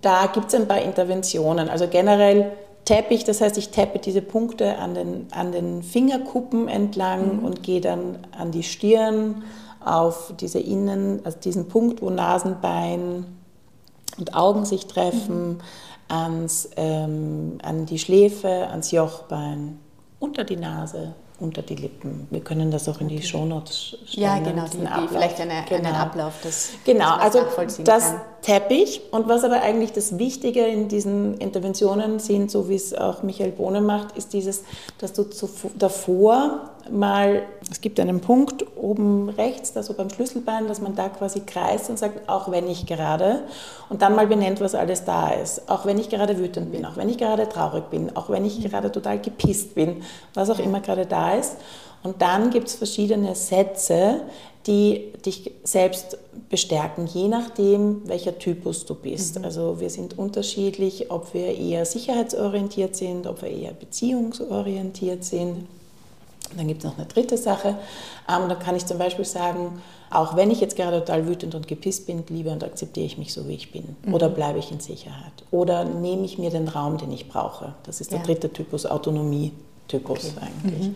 Da 0.01 0.27
gibt 0.27 0.49
es 0.49 0.55
ein 0.55 0.69
paar 0.69 0.83
Interventionen. 0.83 1.69
Also 1.69 1.89
generell 1.89 2.53
tappe 2.85 3.15
ich, 3.15 3.25
das 3.25 3.41
heißt, 3.41 3.59
ich 3.59 3.71
tappe 3.71 3.99
diese 3.99 4.23
Punkte 4.23 4.77
an 4.79 4.95
den, 4.95 5.27
an 5.31 5.53
den 5.53 5.83
Fingerkuppen 5.83 6.69
entlang 6.69 7.39
mhm. 7.39 7.45
und 7.45 7.63
gehe 7.63 7.81
dann 7.81 8.19
an 8.37 8.51
die 8.51 8.63
Stirn 8.63 9.43
auf 9.85 10.33
diese 10.41 10.59
Innen, 10.59 11.21
also 11.25 11.39
diesen 11.39 11.69
Punkt, 11.69 12.03
wo 12.03 12.11
Nasenbein 12.11 13.27
und 14.19 14.35
Augen 14.35 14.65
sich 14.65 14.87
treffen. 14.87 15.49
Mhm 15.49 15.61
ans, 16.09 16.71
ähm, 16.77 17.59
an 17.63 17.87
die 17.87 17.99
Schläfe, 17.99 18.69
ans 18.69 18.91
Jochbein, 18.91 19.79
unter 20.19 20.45
die 20.45 20.57
Nase 20.57 21.15
unter 21.41 21.63
die 21.63 21.77
Lippen. 21.77 22.27
Wir 22.31 22.41
können 22.41 22.71
das 22.71 22.89
auch 22.89 23.01
in 23.01 23.09
die 23.09 23.23
Shownotes 23.23 23.97
stellen. 24.07 24.27
Ja, 24.27 24.39
genau, 24.39 24.65
die, 24.65 24.79
die 24.79 25.09
vielleicht 25.09 25.41
eine, 25.41 25.65
genau. 25.69 25.89
einen 25.89 25.97
Ablauf. 25.97 26.35
Das, 26.43 26.71
genau, 26.85 27.15
also 27.15 27.41
das 27.85 28.11
kann. 28.11 28.21
Teppich. 28.43 29.01
Und 29.13 29.29
was 29.29 29.45
aber 29.45 29.63
eigentlich 29.63 29.93
das 29.93 30.19
Wichtige 30.19 30.67
in 30.67 30.89
diesen 30.89 31.39
Interventionen 31.39 32.19
sind, 32.19 32.51
so 32.51 32.69
wie 32.69 32.75
es 32.75 32.93
auch 32.93 33.23
Michael 33.23 33.53
Bohnen 33.53 33.87
macht, 33.87 34.17
ist 34.17 34.33
dieses, 34.33 34.65
dass 34.99 35.13
du 35.13 35.25
zu, 35.25 35.49
davor 35.79 36.71
mal, 36.91 37.43
es 37.71 37.81
gibt 37.81 37.99
einen 38.01 38.21
Punkt 38.21 38.65
oben 38.77 39.29
rechts, 39.29 39.73
da 39.73 39.83
so 39.83 39.95
beim 39.95 40.11
Schlüsselbein, 40.11 40.69
dass 40.69 40.81
man 40.81 40.95
da 40.95 41.09
quasi 41.09 41.41
kreist 41.41 41.91
und 41.91 41.99
sagt, 41.99 42.29
auch 42.29 42.51
wenn 42.51 42.69
ich 42.69 42.87
gerade, 42.87 43.43
und 43.89 44.03
dann 44.03 44.15
mal 44.15 44.27
benennt, 44.27 44.61
was 44.61 44.75
alles 44.75 45.05
da 45.05 45.31
ist. 45.31 45.69
Auch 45.71 45.87
wenn 45.87 45.99
ich 45.99 46.09
gerade 46.09 46.39
wütend 46.39 46.73
bin, 46.73 46.85
auch 46.85 46.97
wenn 46.97 47.09
ich 47.09 47.19
gerade 47.19 47.49
traurig 47.49 47.91
bin, 47.91 48.15
auch 48.17 48.31
wenn 48.31 48.45
ich 48.45 48.63
gerade 48.63 48.91
total 48.93 49.21
gepisst 49.21 49.75
bin, 49.75 50.03
was 50.35 50.51
auch 50.51 50.59
immer 50.59 50.81
gerade 50.81 51.07
da 51.07 51.35
ist. 51.35 51.57
Und 52.03 52.23
dann 52.23 52.51
gibt 52.51 52.69
es 52.69 52.75
verschiedene 52.75 53.35
Sätze, 53.35 54.23
die 54.67 55.13
dich 55.25 55.51
selbst 55.65 56.19
bestärken, 56.51 57.07
je 57.07 57.29
nachdem, 57.29 58.03
welcher 58.07 58.39
Typus 58.39 58.85
du 58.85 58.95
bist. 58.95 59.39
Mhm. 59.39 59.45
Also 59.45 59.81
wir 59.81 59.91
sind 59.91 60.19
unterschiedlich, 60.19 61.11
ob 61.11 61.33
wir 61.35 61.57
eher 61.57 61.85
sicherheitsorientiert 61.87 62.95
sind, 62.95 63.27
ob 63.27 63.43
wir 63.43 63.51
eher 63.51 63.73
beziehungsorientiert 63.73 65.25
sind. 65.25 65.67
Dann 66.57 66.69
gibt 66.69 66.85
es 66.85 66.91
noch 66.91 66.97
eine 66.97 67.07
dritte 67.07 67.37
Sache. 67.37 67.77
Ähm, 68.29 68.49
da 68.49 68.55
kann 68.55 68.77
ich 68.77 68.87
zum 68.87 68.99
Beispiel 68.99 69.25
sagen, 69.25 69.81
auch 70.11 70.37
wenn 70.37 70.51
ich 70.51 70.61
jetzt 70.61 70.77
gerade 70.77 71.01
total 71.01 71.27
wütend 71.27 71.55
und 71.55 71.69
gepisst 71.69 72.07
bin, 72.07 72.25
liebe 72.29 72.51
und 72.51 72.65
akzeptiere 72.65 73.07
ich 73.07 73.19
mich 73.19 73.33
so, 73.33 73.47
wie 73.49 73.55
ich 73.55 73.73
bin. 73.73 73.97
Mhm. 74.05 74.15
Oder 74.15 74.29
bleibe 74.29 74.59
ich 74.59 74.73
in 74.73 74.81
Sicherheit. 74.81 75.33
Oder 75.51 75.85
nehme 75.85 76.25
ich 76.25 76.39
mir 76.39 76.51
den 76.51 76.69
Raum, 76.69 76.99
den 76.99 77.13
ich 77.13 77.29
brauche. 77.29 77.75
Das 77.85 78.01
ist 78.01 78.13
der 78.13 78.19
ja. 78.19 78.25
dritte 78.25 78.53
Typus, 78.53 78.87
Autonomie-Typus 78.87 80.33
okay. 80.37 80.47
eigentlich. 80.47 80.89
Mhm. 80.89 80.95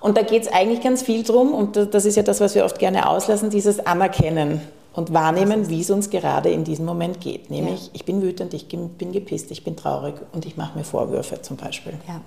Und 0.00 0.18
da 0.18 0.22
geht 0.22 0.42
es 0.42 0.48
eigentlich 0.48 0.82
ganz 0.82 1.02
viel 1.02 1.22
drum, 1.22 1.54
und 1.54 1.76
das 1.76 2.04
ist 2.04 2.16
ja 2.16 2.22
das, 2.22 2.38
was 2.40 2.54
wir 2.54 2.66
oft 2.66 2.78
gerne 2.78 3.08
auslassen, 3.08 3.48
dieses 3.48 3.86
Anerkennen 3.86 4.60
und 4.92 5.14
wahrnehmen, 5.14 5.70
wie 5.70 5.80
es 5.80 5.90
uns 5.90 6.10
gerade 6.10 6.50
in 6.50 6.62
diesem 6.62 6.84
Moment 6.84 7.20
geht. 7.20 7.50
Nämlich, 7.50 7.86
ja. 7.86 7.90
ich 7.94 8.04
bin 8.04 8.20
wütend, 8.20 8.52
ich 8.52 8.68
bin 8.68 9.12
gepisst, 9.12 9.50
ich 9.50 9.64
bin 9.64 9.76
traurig 9.76 10.14
und 10.32 10.44
ich 10.44 10.58
mache 10.58 10.76
mir 10.76 10.84
Vorwürfe 10.84 11.40
zum 11.40 11.56
Beispiel. 11.56 11.94
Ja. 12.06 12.20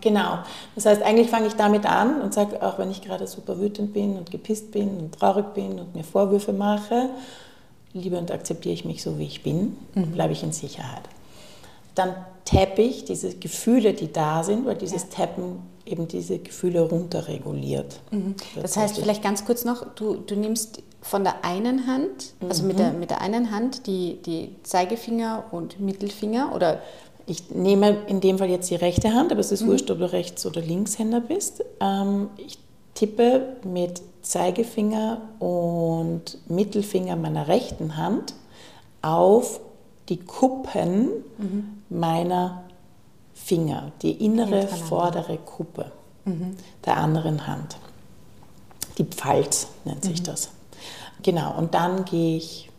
Genau. 0.00 0.38
Das 0.74 0.86
heißt, 0.86 1.02
eigentlich 1.02 1.28
fange 1.28 1.46
ich 1.46 1.54
damit 1.54 1.86
an 1.86 2.20
und 2.20 2.34
sage, 2.34 2.62
auch 2.62 2.78
wenn 2.78 2.90
ich 2.90 3.02
gerade 3.02 3.26
super 3.26 3.58
wütend 3.60 3.92
bin 3.92 4.16
und 4.16 4.30
gepisst 4.30 4.72
bin 4.72 4.98
und 4.98 5.18
traurig 5.18 5.54
bin 5.54 5.78
und 5.78 5.94
mir 5.94 6.04
Vorwürfe 6.04 6.52
mache, 6.52 7.10
liebe 7.92 8.18
und 8.18 8.30
akzeptiere 8.30 8.74
ich 8.74 8.84
mich 8.84 9.02
so, 9.02 9.18
wie 9.18 9.26
ich 9.26 9.42
bin, 9.42 9.76
mhm. 9.94 10.12
bleibe 10.12 10.32
ich 10.32 10.42
in 10.42 10.52
Sicherheit. 10.52 11.02
Dann 11.94 12.14
tappe 12.44 12.82
ich 12.82 13.04
diese 13.04 13.34
Gefühle, 13.34 13.94
die 13.94 14.12
da 14.12 14.42
sind, 14.42 14.64
weil 14.64 14.76
dieses 14.76 15.02
ja. 15.02 15.08
Tappen 15.26 15.62
eben 15.84 16.08
diese 16.08 16.38
Gefühle 16.38 16.82
runterreguliert. 16.82 18.00
Mhm. 18.10 18.36
Das 18.60 18.76
heißt, 18.76 18.98
vielleicht 18.98 19.22
ganz 19.22 19.44
kurz 19.44 19.64
noch, 19.64 19.86
du, 19.94 20.14
du 20.14 20.36
nimmst 20.36 20.82
von 21.02 21.24
der 21.24 21.44
einen 21.44 21.86
Hand, 21.86 22.34
also 22.40 22.62
mhm. 22.62 22.68
mit, 22.68 22.78
der, 22.78 22.92
mit 22.92 23.10
der 23.10 23.20
einen 23.20 23.50
Hand 23.50 23.86
die, 23.86 24.20
die 24.22 24.54
Zeigefinger 24.62 25.44
und 25.50 25.80
Mittelfinger 25.80 26.54
oder 26.54 26.80
ich 27.30 27.50
nehme 27.50 27.90
in 28.08 28.20
dem 28.20 28.38
Fall 28.38 28.50
jetzt 28.50 28.70
die 28.70 28.74
rechte 28.74 29.14
Hand, 29.14 29.30
aber 29.30 29.40
es 29.40 29.52
ist 29.52 29.62
mhm. 29.62 29.68
wurscht, 29.68 29.90
ob 29.90 29.98
du 29.98 30.10
Rechts- 30.10 30.44
oder 30.46 30.60
Linkshänder 30.60 31.20
bist. 31.20 31.64
Ähm, 31.78 32.28
ich 32.36 32.58
tippe 32.94 33.56
mit 33.64 34.02
Zeigefinger 34.22 35.22
und 35.38 36.38
Mittelfinger 36.48 37.14
meiner 37.14 37.46
rechten 37.46 37.96
Hand 37.96 38.34
auf 39.00 39.60
die 40.08 40.18
Kuppen 40.18 41.08
mhm. 41.38 41.82
meiner 41.88 42.64
Finger, 43.32 43.92
die 44.02 44.24
innere 44.24 44.66
vordere 44.66 45.38
Kuppe 45.38 45.92
mhm. 46.24 46.56
der 46.84 46.96
anderen 46.96 47.46
Hand. 47.46 47.76
Die 48.98 49.04
Pfalz 49.04 49.68
nennt 49.84 50.04
sich 50.04 50.20
mhm. 50.20 50.24
das. 50.24 50.50
Genau, 51.22 51.56
und 51.56 51.74
dann 51.74 52.04
gehe 52.04 52.36
ich 52.36 52.69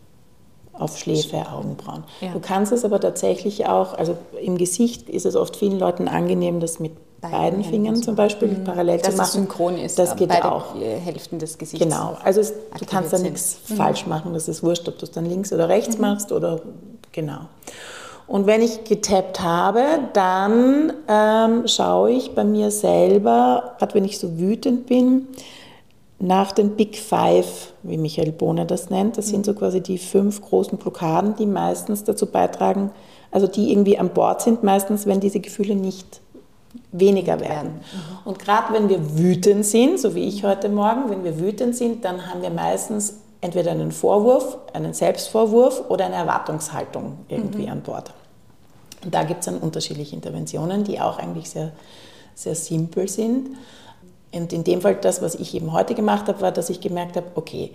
auf 0.73 0.97
Schläfe, 0.97 1.45
Augenbrauen. 1.51 2.03
Ja. 2.21 2.31
Du 2.31 2.39
kannst 2.39 2.71
es 2.71 2.85
aber 2.85 2.99
tatsächlich 2.99 3.67
auch, 3.67 3.93
also 3.93 4.17
im 4.41 4.57
Gesicht 4.57 5.09
ist 5.09 5.25
es 5.25 5.35
oft 5.35 5.55
vielen 5.55 5.79
Leuten 5.79 6.07
angenehm, 6.07 6.59
das 6.59 6.79
mit 6.79 6.93
beiden, 7.21 7.39
beiden 7.39 7.63
Fingern 7.63 7.95
zum 7.97 8.15
Beispiel 8.15 8.49
mhm. 8.49 8.63
parallel 8.63 8.97
Dass 8.97 9.11
zu 9.11 9.17
machen. 9.17 9.19
Das 9.19 9.33
synchron 9.33 9.77
ist. 9.77 9.99
Das 9.99 10.15
geht 10.15 10.29
beide 10.29 10.51
auch. 10.51 10.75
Hälften 10.75 11.39
des 11.39 11.57
Gesichts. 11.57 11.83
Genau. 11.83 12.17
Also 12.23 12.41
es, 12.41 12.53
du 12.77 12.85
kannst 12.85 13.13
da 13.13 13.19
nichts 13.19 13.59
mhm. 13.67 13.75
falsch 13.75 14.07
machen. 14.07 14.33
Das 14.33 14.47
ist 14.47 14.63
wurscht, 14.63 14.87
ob 14.87 14.97
du 14.97 15.05
es 15.05 15.11
dann 15.11 15.25
links 15.25 15.53
oder 15.53 15.69
rechts 15.69 15.95
mhm. 15.95 16.01
machst 16.01 16.31
oder 16.31 16.61
genau. 17.11 17.41
Und 18.27 18.47
wenn 18.47 18.61
ich 18.61 18.85
getappt 18.85 19.41
habe, 19.41 19.83
dann 20.13 20.93
ähm, 21.07 21.67
schaue 21.67 22.11
ich 22.11 22.33
bei 22.33 22.45
mir 22.45 22.71
selber, 22.71 23.75
gerade 23.77 23.93
wenn 23.93 24.05
ich 24.05 24.19
so 24.19 24.39
wütend 24.39 24.85
bin, 24.85 25.27
nach 26.21 26.51
den 26.51 26.75
Big 26.75 26.97
Five, 26.97 27.73
wie 27.83 27.97
Michael 27.97 28.31
Bohne 28.31 28.65
das 28.65 28.89
nennt. 28.89 29.17
Das 29.17 29.29
sind 29.29 29.45
so 29.45 29.53
quasi 29.53 29.81
die 29.81 29.97
fünf 29.97 30.41
großen 30.41 30.77
Blockaden, 30.77 31.35
die 31.35 31.47
meistens 31.47 32.03
dazu 32.03 32.27
beitragen, 32.27 32.91
also 33.31 33.47
die 33.47 33.71
irgendwie 33.71 33.97
an 33.97 34.09
Bord 34.09 34.41
sind, 34.41 34.63
meistens, 34.63 35.05
wenn 35.07 35.19
diese 35.19 35.39
Gefühle 35.39 35.75
nicht 35.75 36.21
weniger 36.91 37.39
werden. 37.39 37.71
Mhm. 37.71 38.17
Und 38.25 38.39
gerade 38.39 38.73
wenn 38.73 38.87
wir 38.87 39.17
wütend 39.17 39.65
sind, 39.65 39.99
so 39.99 40.13
wie 40.15 40.27
ich 40.27 40.43
heute 40.43 40.69
Morgen, 40.69 41.09
wenn 41.09 41.23
wir 41.23 41.39
wütend 41.39 41.75
sind, 41.75 42.05
dann 42.05 42.29
haben 42.29 42.41
wir 42.41 42.51
meistens 42.51 43.15
entweder 43.41 43.71
einen 43.71 43.91
Vorwurf, 43.91 44.57
einen 44.73 44.93
Selbstvorwurf 44.93 45.89
oder 45.89 46.05
eine 46.05 46.15
Erwartungshaltung 46.15 47.17
irgendwie 47.27 47.63
mhm. 47.63 47.71
an 47.71 47.81
Bord. 47.81 48.13
Und 49.03 49.13
da 49.13 49.23
gibt 49.23 49.39
es 49.39 49.45
dann 49.47 49.57
unterschiedliche 49.57 50.15
Interventionen, 50.15 50.83
die 50.83 51.01
auch 51.01 51.17
eigentlich 51.17 51.49
sehr, 51.49 51.71
sehr 52.35 52.53
simpel 52.53 53.07
sind. 53.07 53.55
Und 54.33 54.53
in 54.53 54.63
dem 54.63 54.81
Fall, 54.81 54.95
das, 54.95 55.21
was 55.21 55.35
ich 55.35 55.53
eben 55.55 55.73
heute 55.73 55.93
gemacht 55.93 56.27
habe, 56.27 56.41
war, 56.41 56.51
dass 56.51 56.69
ich 56.69 56.79
gemerkt 56.79 57.15
habe, 57.15 57.27
okay, 57.35 57.71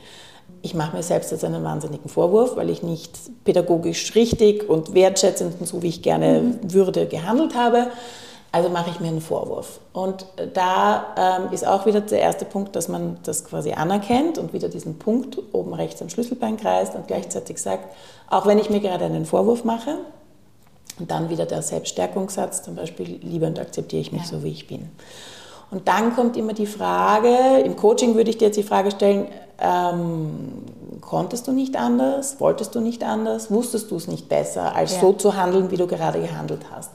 ich 0.62 0.75
mache 0.75 0.96
mir 0.96 1.02
selbst 1.02 1.32
jetzt 1.32 1.44
einen 1.44 1.64
wahnsinnigen 1.64 2.08
Vorwurf, 2.08 2.56
weil 2.56 2.70
ich 2.70 2.82
nicht 2.82 3.12
pädagogisch 3.44 4.14
richtig 4.14 4.68
und 4.68 4.94
wertschätzend 4.94 5.60
und 5.60 5.66
so, 5.66 5.82
wie 5.82 5.88
ich 5.88 6.02
gerne 6.02 6.40
mhm. 6.40 6.72
würde, 6.72 7.06
gehandelt 7.06 7.54
habe. 7.54 7.88
Also 8.52 8.70
mache 8.70 8.90
ich 8.90 9.00
mir 9.00 9.08
einen 9.08 9.20
Vorwurf. 9.20 9.80
Und 9.92 10.25
da 10.54 11.14
ähm, 11.18 11.52
ist 11.52 11.66
auch 11.66 11.84
wieder 11.84 12.00
der 12.00 12.20
erste 12.20 12.46
Punkt, 12.46 12.75
dass 12.75 12.88
man 12.88 13.18
das 13.25 13.44
quasi 13.44 13.72
anerkennt 13.72 14.38
und 14.38 14.54
wieder 14.54 14.68
diesen 14.68 14.98
Punkt 14.98 15.36
oben 15.52 15.75
rechts 15.75 16.00
am 16.00 16.08
Schlüsselbein 16.08 16.56
kreist 16.56 16.94
und 16.94 17.06
gleichzeitig 17.06 17.58
sagt, 17.58 17.94
auch 18.30 18.46
wenn 18.46 18.58
ich 18.58 18.70
mir 18.70 18.80
gerade 18.80 19.04
einen 19.04 19.26
Vorwurf 19.26 19.64
mache, 19.64 19.98
und 20.98 21.10
dann 21.10 21.28
wieder 21.28 21.46
der 21.46 21.62
Selbststärkungssatz, 21.62 22.62
zum 22.62 22.75
Beispiel, 22.75 23.20
liebe 23.22 23.46
und 23.46 23.58
akzeptiere 23.58 24.00
ich 24.00 24.12
mich 24.12 24.22
ja. 24.22 24.28
so, 24.28 24.42
wie 24.42 24.50
ich 24.50 24.66
bin. 24.66 24.88
Und 25.70 25.88
dann 25.88 26.14
kommt 26.14 26.37
immer 26.37 26.52
die 26.52 26.66
Frage, 26.66 27.61
im 27.64 27.76
Coaching 27.76 28.14
würde 28.14 28.30
ich 28.30 28.38
dir 28.38 28.46
jetzt 28.46 28.56
die 28.56 28.62
Frage 28.62 28.90
stellen, 28.90 29.26
ähm, 29.58 30.64
konntest 31.00 31.46
du 31.46 31.52
nicht 31.52 31.76
anders, 31.76 32.40
wolltest 32.40 32.75
du 32.75 32.80
nicht 32.80 33.02
anders, 33.02 33.50
wusstest 33.50 33.90
du 33.90 33.96
es 33.96 34.06
nicht 34.06 34.28
besser, 34.28 34.75
als 34.75 34.94
ja. 34.94 35.00
so 35.00 35.12
zu 35.12 35.37
handeln, 35.37 35.70
wie 35.70 35.76
du 35.76 35.87
gerade 35.87 36.20
gehandelt 36.20 36.62
hast? 36.75 36.90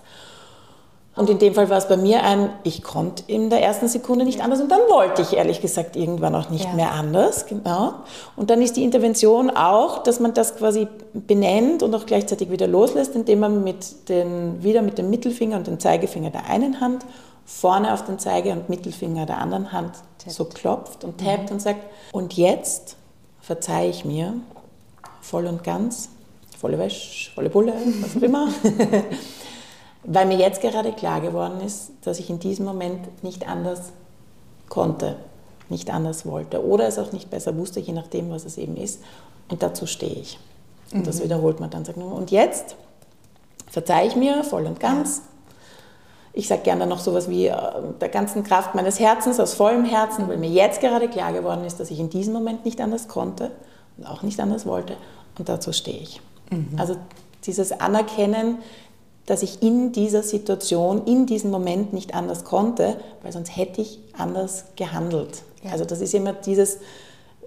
Und 1.14 1.30
in 1.30 1.40
dem 1.40 1.54
Fall 1.54 1.70
war 1.70 1.78
es 1.78 1.90
bei 1.90 1.98
mir 1.98 2.24
ein, 2.24 2.50
ich 2.64 2.84
konnte 2.84 3.24
in 3.28 3.50
der 3.50 3.62
ersten 3.62 3.90
Sekunde 3.90 4.24
nicht 4.24 4.42
anders 4.42 4.62
und 4.62 4.72
dann 4.72 4.80
wollte 4.90 5.22
ich 5.22 5.34
ehrlich 5.34 5.60
gesagt 5.60 5.98
irgendwann 5.98 6.34
auch 6.34 6.50
nicht 6.50 6.66
ja. 6.66 6.74
mehr 6.74 6.94
anders. 6.94 7.48
Genau. 7.48 7.96
Und 8.38 8.50
dann 8.50 8.62
ist 8.62 8.78
die 8.78 8.84
Intervention 8.86 9.50
auch, 9.50 10.04
dass 10.04 10.22
man 10.22 10.34
das 10.34 10.56
quasi 10.56 10.88
benennt 11.14 11.84
und 11.84 11.94
auch 11.96 12.06
gleichzeitig 12.06 12.50
wieder 12.50 12.66
loslässt, 12.66 13.14
indem 13.14 13.42
man 13.42 13.62
mit 13.62 14.08
den, 14.08 14.64
wieder 14.64 14.82
mit 14.82 14.98
dem 14.98 15.10
Mittelfinger 15.10 15.58
und 15.58 15.68
dem 15.68 15.82
Zeigefinger 15.82 16.30
der 16.30 16.46
einen 16.50 16.80
Hand 16.80 17.06
vorne 17.52 17.94
auf 17.94 18.06
den 18.06 18.18
Zeige- 18.18 18.52
und 18.52 18.70
Mittelfinger 18.70 19.26
der 19.26 19.40
anderen 19.40 19.72
Hand 19.72 19.96
tappt. 20.18 20.32
so 20.32 20.46
klopft 20.46 21.04
und 21.04 21.20
tappt 21.20 21.50
mhm. 21.50 21.56
und 21.56 21.60
sagt, 21.60 21.82
und 22.12 22.34
jetzt 22.34 22.96
verzeihe 23.42 23.90
ich 23.90 24.06
mir 24.06 24.34
voll 25.22 25.46
und 25.46 25.64
ganz, 25.64 26.10
volle 26.58 26.80
Wäsche, 26.80 27.32
volle 27.32 27.50
Bulle, 27.50 27.74
was 28.02 28.16
auch 28.16 28.22
immer. 28.22 28.48
Weil 30.04 30.26
mir 30.26 30.38
jetzt 30.38 30.62
gerade 30.62 30.94
klar 30.94 31.22
geworden 31.22 31.62
ist, 31.62 31.92
dass 32.04 32.20
ich 32.20 32.30
in 32.30 32.40
diesem 32.40 32.66
Moment 32.66 33.24
nicht 33.24 33.48
anders 33.48 33.92
konnte, 34.70 35.18
nicht 35.70 35.92
anders 35.92 36.26
wollte 36.26 36.66
oder 36.66 36.88
es 36.88 36.98
auch 36.98 37.12
nicht 37.12 37.30
besser 37.30 37.56
wusste, 37.58 37.80
je 37.80 37.94
nachdem, 37.94 38.32
was 38.32 38.46
es 38.46 38.58
eben 38.58 38.78
ist. 38.78 39.02
Und 39.50 39.62
dazu 39.62 39.86
stehe 39.86 40.14
ich. 40.14 40.40
Und 40.94 41.02
mhm. 41.02 41.04
das 41.04 41.22
wiederholt 41.22 41.60
man 41.60 41.70
dann. 41.70 41.86
Sagt, 41.86 41.98
und 41.98 42.32
jetzt 42.32 42.76
verzeihe 43.70 44.08
ich 44.08 44.16
mir 44.16 44.44
voll 44.44 44.66
und 44.66 44.80
ganz. 44.80 45.18
Ja. 45.18 45.24
Ich 46.34 46.48
sage 46.48 46.62
gerne 46.62 46.88
noch 46.88 47.00
sowas 47.00 47.30
wie 47.30 47.48
äh, 47.48 47.58
der 48.00 48.10
ganzen 48.10 48.44
Kraft 48.44 48.76
meines 48.76 49.00
Herzens, 49.00 49.40
aus 49.40 49.54
vollem 49.54 49.86
Herzen, 49.86 50.28
weil 50.28 50.38
mir 50.38 50.50
jetzt 50.50 50.80
gerade 50.80 51.08
klar 51.10 51.34
geworden 51.34 51.66
ist, 51.66 51.80
dass 51.80 51.92
ich 51.92 52.00
in 52.00 52.10
diesem 52.10 52.34
Moment 52.34 52.66
nicht 52.66 52.80
anders 52.80 53.08
konnte 53.08 53.52
und 53.98 54.06
auch 54.06 54.24
nicht 54.24 54.40
anders 54.40 54.66
wollte. 54.66 54.96
Und 55.38 55.50
dazu 55.50 55.74
stehe 55.74 56.00
ich. 56.00 56.22
Mhm. 56.50 56.70
Also 56.78 56.96
dieses 57.46 57.72
Anerkennen, 57.74 58.60
dass 59.26 59.44
ich 59.44 59.62
in 59.62 59.92
dieser 59.92 60.24
Situation, 60.24 61.06
in 61.06 61.26
diesem 61.26 61.52
Moment 61.52 61.94
nicht 61.94 62.16
anders 62.16 62.44
konnte, 62.44 62.98
weil 63.24 63.32
sonst 63.32 63.56
hätte 63.56 63.82
ich 63.82 64.00
anders 64.18 64.66
gehandelt. 64.76 65.44
Ja. 65.64 65.72
Also 65.72 65.86
das 65.86 66.02
ist 66.02 66.14
immer 66.14 66.34
dieses, 66.34 66.80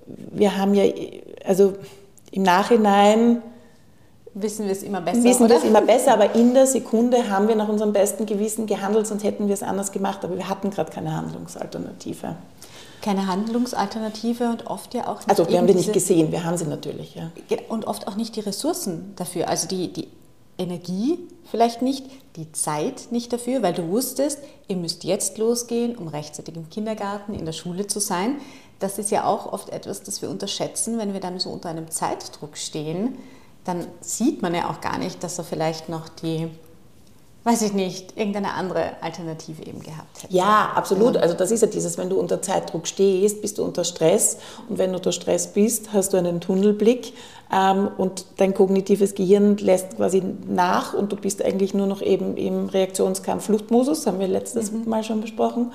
wir 0.07 0.57
haben 0.57 0.75
ja, 0.75 0.85
also 1.47 1.75
im 2.31 2.43
Nachhinein 2.43 3.43
wissen 4.35 4.67
wir 4.67 4.73
es 4.73 4.83
immer 4.83 5.01
besser. 5.01 5.25
Wissen 5.25 5.49
wir 5.49 5.57
es 5.57 5.65
immer 5.65 5.81
besser, 5.81 6.13
aber 6.13 6.35
in 6.35 6.55
der 6.55 6.67
Sekunde 6.67 7.31
haben 7.31 7.49
wir 7.49 7.57
nach 7.57 7.69
unserem 7.69 7.93
besten 7.93 8.27
Gewissen 8.27 8.67
gehandelt, 8.67 9.07
sonst 9.07 9.25
hätten 9.25 9.47
wir 9.47 9.55
es 9.55 9.63
anders 9.63 9.93
gemacht. 9.93 10.25
Aber 10.25 10.37
wir 10.37 10.49
hatten 10.49 10.71
gerade 10.71 10.91
keine 10.91 11.17
Handlungsalternative. 11.17 12.37
Keine 13.01 13.27
Handlungsalternative 13.27 14.49
und 14.49 14.67
oft 14.67 14.95
ja 14.95 15.09
auch 15.09 15.19
nicht. 15.19 15.31
Also 15.31 15.49
wir 15.49 15.59
haben 15.59 15.67
die 15.67 15.75
nicht 15.75 15.93
gesehen, 15.93 16.33
wir 16.33 16.45
haben 16.45 16.57
sie 16.57 16.67
natürlich. 16.67 17.15
Ja. 17.15 17.31
Und 17.69 17.87
oft 17.87 18.09
auch 18.09 18.17
nicht 18.17 18.35
die 18.37 18.41
Ressourcen 18.41 19.13
dafür. 19.17 19.49
Also 19.49 19.69
die, 19.69 19.93
die 19.93 20.09
Energie 20.59 21.19
vielleicht 21.51 21.83
nicht, 21.83 22.07
die 22.37 22.51
Zeit 22.53 23.09
nicht 23.11 23.33
dafür, 23.33 23.63
weil 23.63 23.75
du 23.75 23.89
wusstest, 23.89 24.39
ihr 24.69 24.77
müsst 24.77 25.05
jetzt 25.05 25.39
losgehen, 25.39 25.97
um 25.97 26.09
rechtzeitig 26.09 26.57
im 26.57 26.69
Kindergarten, 26.69 27.35
in 27.35 27.45
der 27.45 27.53
Schule 27.53 27.87
zu 27.87 28.01
sein. 28.01 28.37
Das 28.81 28.99
ist 28.99 29.11
ja 29.11 29.25
auch 29.25 29.53
oft 29.53 29.71
etwas, 29.71 30.03
das 30.03 30.21
wir 30.21 30.31
unterschätzen, 30.31 30.99
wenn 30.99 31.13
wir 31.13 31.21
dann 31.21 31.39
so 31.39 31.51
unter 31.51 31.69
einem 31.69 31.91
Zeitdruck 31.91 32.57
stehen. 32.57 33.19
Dann 33.65 33.87
sieht 34.01 34.43
man 34.43 34.55
ja 34.55 34.71
auch 34.71 34.81
gar 34.81 34.99
nicht, 34.99 35.25
dass 35.25 35.39
er 35.39 35.45
vielleicht 35.45 35.89
noch 35.89 36.09
die 36.09 36.51
weiß 37.45 37.61
ich 37.61 37.75
nicht, 37.75 38.17
irgendeine 38.17 38.55
andere 38.55 39.03
Alternative 39.03 39.63
eben 39.63 39.81
gehabt 39.81 40.23
hätte. 40.23 40.35
Ja, 40.35 40.73
absolut. 40.75 41.19
Also 41.19 41.35
das 41.35 41.51
ist 41.51 41.61
ja 41.61 41.69
dieses, 41.69 41.99
wenn 41.99 42.09
du 42.09 42.19
unter 42.19 42.41
Zeitdruck 42.41 42.87
stehst, 42.87 43.43
bist 43.43 43.59
du 43.59 43.65
unter 43.65 43.85
Stress 43.85 44.39
und 44.69 44.79
wenn 44.79 44.91
du 44.91 44.97
unter 44.97 45.13
Stress 45.13 45.49
bist, 45.49 45.93
hast 45.93 46.15
du 46.15 46.17
einen 46.17 46.41
Tunnelblick 46.41 47.13
ähm, 47.53 47.91
und 47.99 48.25
dein 48.39 48.55
kognitives 48.55 49.15
Gehirn 49.15 49.59
lässt 49.59 49.97
quasi 49.97 50.23
nach 50.49 50.95
und 50.95 51.13
du 51.13 51.17
bist 51.17 51.45
eigentlich 51.45 51.75
nur 51.75 51.87
noch 51.87 52.01
eben 52.01 52.39
im 52.39 52.71
Reaktionskampf-Fluchtmodus, 52.71 54.07
haben 54.07 54.21
wir 54.21 54.29
letztes 54.29 54.73
mhm. 54.73 54.89
Mal 54.89 55.05
schon 55.05 55.21
besprochen. 55.21 55.73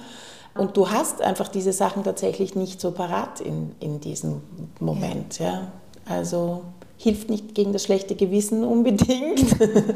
Und 0.56 0.76
du 0.76 0.90
hast 0.90 1.22
einfach 1.22 1.48
diese 1.48 1.72
Sachen 1.72 2.04
tatsächlich 2.04 2.56
nicht 2.56 2.82
so 2.82 2.92
parat 2.92 3.40
in, 3.40 3.76
in 3.80 4.02
diesem 4.02 4.42
Moment. 4.80 5.38
Ja. 5.38 5.46
ja. 5.46 5.68
Also 6.08 6.64
hilft 7.00 7.30
nicht 7.30 7.56
gegen 7.56 7.74
das 7.74 7.84
schlechte 7.84 8.16
Gewissen 8.16 8.64
unbedingt. 8.64 9.46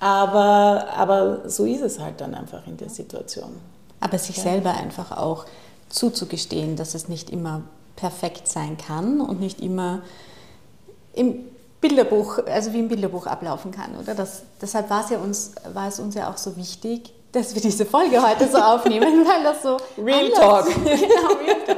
Aber, 0.00 0.88
aber 0.94 1.48
so 1.48 1.64
ist 1.64 1.80
es 1.80 1.98
halt 1.98 2.20
dann 2.20 2.34
einfach 2.34 2.66
in 2.66 2.76
der 2.76 2.90
Situation. 2.90 3.56
Aber 4.00 4.18
sich 4.18 4.36
ja. 4.36 4.42
selber 4.42 4.74
einfach 4.74 5.16
auch 5.16 5.46
zuzugestehen, 5.88 6.76
dass 6.76 6.94
es 6.94 7.08
nicht 7.08 7.30
immer 7.30 7.62
perfekt 7.96 8.46
sein 8.46 8.76
kann 8.76 9.22
und 9.22 9.40
nicht 9.40 9.60
immer 9.62 10.02
im 11.14 11.46
Bilderbuch, 11.80 12.40
also 12.46 12.74
wie 12.74 12.80
im 12.80 12.88
Bilderbuch 12.88 13.26
ablaufen 13.26 13.70
kann, 13.70 13.96
oder? 13.96 14.14
Das, 14.14 14.42
deshalb 14.60 14.90
war 14.90 15.04
es, 15.04 15.10
ja 15.10 15.18
uns, 15.18 15.52
war 15.72 15.88
es 15.88 15.98
uns 15.98 16.14
ja 16.16 16.30
auch 16.30 16.36
so 16.36 16.54
wichtig, 16.56 17.14
dass 17.32 17.54
wir 17.54 17.62
diese 17.62 17.86
Folge 17.86 18.22
heute 18.22 18.46
so 18.46 18.58
aufnehmen, 18.58 19.24
weil 19.26 19.42
das 19.42 19.62
so 19.62 19.78
Real 19.96 20.26
Anlass, 20.26 20.38
Talk. 20.38 20.66
genau, 20.84 21.34
Real 21.42 21.64
Talk. 21.66 21.76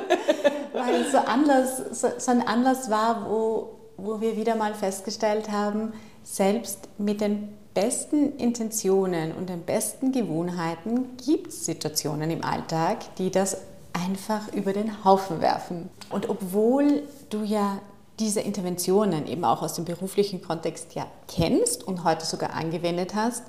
Weil 0.72 0.94
es 1.02 1.12
so, 1.12 1.18
Anlass, 1.18 1.82
so, 1.92 2.08
so 2.18 2.30
ein 2.32 2.46
Anlass 2.46 2.90
war, 2.90 3.24
wo, 3.28 3.75
wo 3.96 4.20
wir 4.20 4.36
wieder 4.36 4.56
mal 4.56 4.74
festgestellt 4.74 5.50
haben, 5.50 5.92
selbst 6.22 6.88
mit 6.98 7.20
den 7.20 7.48
besten 7.74 8.36
Intentionen 8.36 9.32
und 9.32 9.48
den 9.48 9.62
besten 9.62 10.12
Gewohnheiten 10.12 11.16
gibt 11.24 11.48
es 11.48 11.66
Situationen 11.66 12.30
im 12.30 12.42
Alltag, 12.42 13.14
die 13.16 13.30
das 13.30 13.58
einfach 13.92 14.52
über 14.52 14.72
den 14.72 15.04
Haufen 15.04 15.40
werfen. 15.40 15.88
Und 16.10 16.28
obwohl 16.28 17.02
du 17.30 17.42
ja 17.42 17.78
diese 18.18 18.40
Interventionen 18.40 19.26
eben 19.26 19.44
auch 19.44 19.62
aus 19.62 19.74
dem 19.74 19.84
beruflichen 19.84 20.42
Kontext 20.42 20.94
ja 20.94 21.06
kennst 21.28 21.84
und 21.84 22.04
heute 22.04 22.24
sogar 22.24 22.54
angewendet 22.54 23.14
hast, 23.14 23.44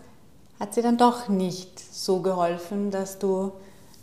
hat 0.60 0.74
sie 0.74 0.82
dann 0.82 0.98
doch 0.98 1.30
nicht 1.30 1.80
so 1.80 2.20
geholfen, 2.22 2.92
dass 2.92 3.20
du 3.20 3.52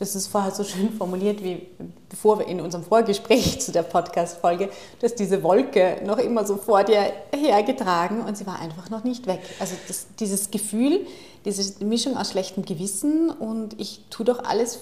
das 0.05 0.15
ist 0.15 0.27
vorher 0.27 0.51
so 0.51 0.65
schön 0.65 0.93
formuliert, 0.93 1.43
wie 1.43 1.67
bevor 2.11 2.39
wir 2.39 2.47
in 2.47 2.61
unserem 2.61 2.85
Vorgespräch 2.85 3.61
zu 3.63 3.73
der 3.73 3.83
Podcast-Folge, 3.83 4.69
dass 5.01 5.15
diese 5.15 5.43
Wolke 5.43 6.03
noch 6.05 6.19
immer 6.19 6.45
so 6.45 6.57
vor 6.57 6.85
dir 6.85 7.01
hergetragen 7.35 8.21
und 8.21 8.37
sie 8.37 8.47
war 8.47 8.61
einfach 8.61 8.91
noch 8.91 9.03
nicht 9.03 9.27
weg. 9.27 9.41
Also 9.59 9.75
das, 9.89 10.07
dieses 10.21 10.51
Gefühl, 10.51 11.07
diese 11.47 11.83
Mischung 11.83 12.19
aus 12.19 12.33
schlechtem 12.33 12.67
Gewissen 12.67 13.31
und 13.31 13.81
ich 13.81 14.05
tue 14.11 14.27
doch 14.27 14.45
alles 14.45 14.81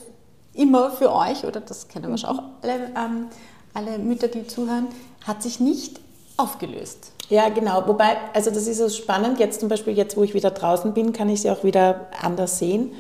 immer 0.55 0.91
für 0.91 1.13
euch, 1.15 1.45
oder 1.45 1.61
das 1.61 1.87
kennen 1.87 2.11
wahrscheinlich 2.11 2.41
auch 2.41 2.45
alle, 2.63 2.75
ähm, 2.97 3.27
alle 3.75 3.99
Mütter, 3.99 4.27
die 4.27 4.47
zuhören, 4.49 4.89
hat 5.25 5.41
sich 5.41 5.61
nicht 5.61 6.01
aufgelöst. 6.37 7.13
Ja, 7.29 7.49
genau. 7.49 7.87
Wobei, 7.87 8.17
also 8.35 8.51
das 8.51 8.67
ist 8.67 8.79
so 8.79 8.89
spannend. 8.89 9.39
Jetzt 9.39 9.61
zum 9.61 9.69
Beispiel, 9.69 9.97
jetzt 9.97 10.17
wo 10.17 10.25
ich 10.25 10.35
wieder 10.35 10.51
draußen 10.51 10.93
bin, 10.93 11.13
kann 11.13 11.29
ich 11.29 11.43
sie 11.43 11.51
auch 11.51 11.63
wieder 11.63 12.09
anders 12.21 12.59
sehen 12.59 12.93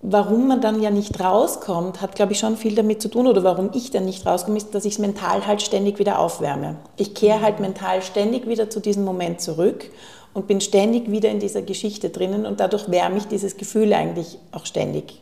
Warum 0.00 0.46
man 0.46 0.60
dann 0.60 0.80
ja 0.80 0.90
nicht 0.90 1.18
rauskommt, 1.18 2.00
hat, 2.00 2.14
glaube 2.14 2.32
ich, 2.32 2.38
schon 2.38 2.56
viel 2.56 2.76
damit 2.76 3.02
zu 3.02 3.08
tun, 3.08 3.26
oder 3.26 3.42
warum 3.42 3.70
ich 3.74 3.90
dann 3.90 4.04
nicht 4.04 4.24
rauskomme, 4.24 4.56
ist, 4.56 4.72
dass 4.74 4.84
ich 4.84 4.94
es 4.94 4.98
mental 5.00 5.46
halt 5.46 5.60
ständig 5.60 5.98
wieder 5.98 6.20
aufwärme. 6.20 6.76
Ich 6.96 7.14
kehre 7.14 7.40
halt 7.40 7.58
mental 7.58 8.02
ständig 8.02 8.46
wieder 8.46 8.70
zu 8.70 8.78
diesem 8.78 9.04
Moment 9.04 9.40
zurück 9.40 9.90
und 10.34 10.46
bin 10.46 10.60
ständig 10.60 11.10
wieder 11.10 11.30
in 11.30 11.40
dieser 11.40 11.62
Geschichte 11.62 12.10
drinnen 12.10 12.46
und 12.46 12.60
dadurch 12.60 12.88
wärme 12.90 13.18
ich 13.18 13.26
dieses 13.26 13.56
Gefühl 13.56 13.92
eigentlich 13.92 14.38
auch 14.52 14.66
ständig 14.66 15.20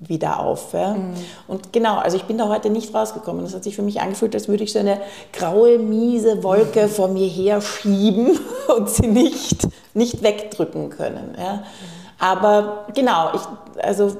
wieder 0.00 0.40
auf. 0.40 0.72
Ja. 0.72 0.94
Mhm. 0.94 1.14
Und 1.46 1.72
genau, 1.74 1.98
also 1.98 2.16
ich 2.16 2.24
bin 2.24 2.38
da 2.38 2.48
heute 2.48 2.70
nicht 2.70 2.94
rausgekommen. 2.94 3.44
Das 3.44 3.54
hat 3.54 3.64
sich 3.64 3.76
für 3.76 3.82
mich 3.82 4.00
angefühlt, 4.00 4.34
als 4.34 4.48
würde 4.48 4.64
ich 4.64 4.72
so 4.72 4.78
eine 4.78 5.00
graue, 5.32 5.78
miese 5.78 6.42
Wolke 6.42 6.84
mhm. 6.84 6.88
vor 6.88 7.08
mir 7.08 7.26
her 7.26 7.60
schieben 7.60 8.38
und 8.76 8.88
sie 8.88 9.08
nicht, 9.08 9.68
nicht 9.92 10.22
wegdrücken 10.22 10.88
können. 10.88 11.34
Ja. 11.38 11.56
Mhm. 11.56 12.05
Aber 12.18 12.86
genau, 12.94 13.30
ich, 13.34 13.82
also 13.82 14.16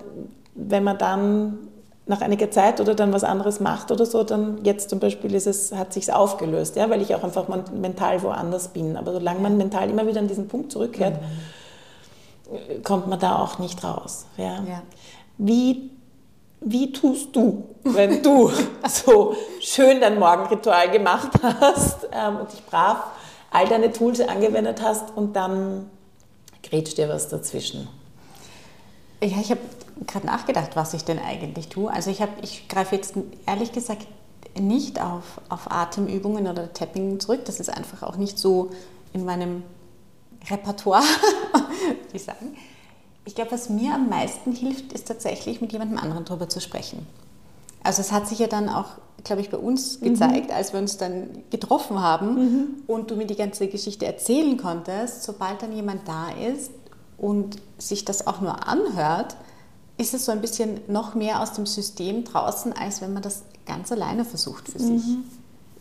wenn 0.55 0.85
man 0.85 0.99
dann 0.99 1.59
nach 2.07 2.21
einiger 2.21 2.51
Zeit 2.51 2.81
oder 2.81 2.95
dann 2.95 3.13
was 3.13 3.25
anderes 3.25 3.59
macht 3.59 3.91
oder 3.91 4.07
so, 4.07 4.23
dann 4.23 4.65
jetzt 4.65 4.91
zum 4.91 5.01
Beispiel 5.01 5.35
ist 5.35 5.47
es, 5.47 5.73
hat 5.73 5.93
sich 5.93 6.13
aufgelöst, 6.13 6.77
ja, 6.77 6.89
weil 6.89 7.03
ich 7.03 7.15
auch 7.15 7.25
einfach 7.25 7.47
mental 7.73 8.23
woanders 8.23 8.69
bin. 8.69 8.97
Aber 8.97 9.13
solange 9.13 9.41
man 9.41 9.57
mental 9.57 9.91
immer 9.91 10.07
wieder 10.07 10.21
an 10.21 10.29
diesen 10.29 10.47
Punkt 10.47 10.71
zurückkehrt, 10.71 11.19
mhm. 11.21 12.83
kommt 12.85 13.09
man 13.09 13.19
da 13.19 13.41
auch 13.41 13.59
nicht 13.59 13.83
raus. 13.83 14.27
Ja. 14.37 14.63
ja. 14.69 14.83
Wie, 15.37 15.91
wie 16.61 16.93
tust 16.93 17.35
du, 17.35 17.65
wenn 17.83 18.23
du 18.23 18.53
so 18.89 19.35
schön 19.61 20.01
dein 20.01 20.19
Morgenritual 20.19 20.91
gemacht 20.91 21.33
hast 21.43 22.09
ähm, 22.13 22.37
und 22.37 22.53
dich 22.53 22.65
brav 22.67 22.99
all 23.51 23.67
deine 23.67 23.91
Tools 23.91 24.21
angewendet 24.21 24.81
hast 24.83 25.17
und 25.17 25.35
dann 25.35 25.91
grätscht 26.69 26.99
dir 26.99 27.09
was 27.09 27.29
dazwischen? 27.29 27.89
Ja, 29.23 29.39
ich 29.41 29.51
habe 29.51 29.61
gerade 30.07 30.27
nachgedacht, 30.27 30.77
was 30.77 30.95
ich 30.95 31.05
denn 31.05 31.19
eigentlich 31.19 31.69
tue. 31.69 31.91
Also 31.91 32.11
ich, 32.11 32.23
ich 32.43 32.69
greife 32.69 32.97
jetzt 32.97 33.15
ehrlich 33.47 33.73
gesagt 33.73 34.07
nicht 34.59 35.01
auf, 35.01 35.41
auf 35.49 35.71
Atemübungen 35.71 36.47
oder 36.47 36.73
Tapping 36.73 37.21
zurück. 37.21 37.45
Das 37.45 37.61
ist 37.61 37.71
einfach 37.71 38.03
auch 38.03 38.17
nicht 38.17 38.39
so 38.39 38.71
in 39.13 39.25
meinem 39.25 39.63
Repertoire, 40.51 41.03
würde 41.53 41.99
ich 42.13 42.25
sagen. 42.25 42.57
Ich 43.25 43.35
glaube, 43.35 43.53
was 43.53 43.69
mir 43.69 43.95
am 43.95 44.09
meisten 44.09 44.53
hilft, 44.53 44.93
ist 44.93 45.09
tatsächlich 45.09 45.61
mit 45.61 45.73
jemandem 45.73 45.99
anderen 45.99 46.25
darüber 46.25 46.49
zu 46.49 46.61
sprechen. 46.61 47.07
Also 47.87 48.03
es 48.03 48.13
hat 48.13 48.27
sich 48.27 48.41
ja 48.41 48.49
dann 48.49 48.69
auch, 48.69 48.87
glaube 49.25 49.41
ich, 49.41 49.51
bei 49.51 49.59
uns 49.59 50.01
mhm. 50.01 50.11
gezeigt, 50.11 50.49
mhm. 50.49 50.55
als 50.55 50.73
wir 50.73 50.81
uns 50.81 50.97
dann 50.97 51.29
getroffen 51.51 52.01
haben 52.01 52.35
mhm. 52.35 52.67
und 52.87 53.11
du 53.11 53.17
mir 53.17 53.27
die 53.27 53.37
ganze 53.37 53.69
Geschichte 53.69 54.07
erzählen 54.07 54.57
konntest, 54.57 55.23
sobald 55.23 55.63
dann 55.63 55.73
jemand 55.73 56.07
da 56.07 56.29
ist 56.31 56.71
und 57.17 57.57
sich 57.79 58.05
das 58.05 58.27
auch 58.27 58.41
nur 58.41 58.69
anhört, 58.69 59.37
ist 59.99 60.15
es 60.15 60.27
so 60.27 60.33
ein 60.33 60.41
bisschen 60.41 60.81
noch 60.89 61.15
mehr 61.15 61.41
aus 61.41 61.53
dem 61.53 61.65
System 61.65 62.25
draußen, 62.25 62.73
als 62.75 63.01
wenn 63.01 63.13
man 63.13 63.23
das 63.23 63.43
ganz 63.65 63.91
alleine 63.93 64.25
versucht 64.25 64.69
für 64.69 64.79
sich. 64.79 65.03
Mhm. 65.07 65.25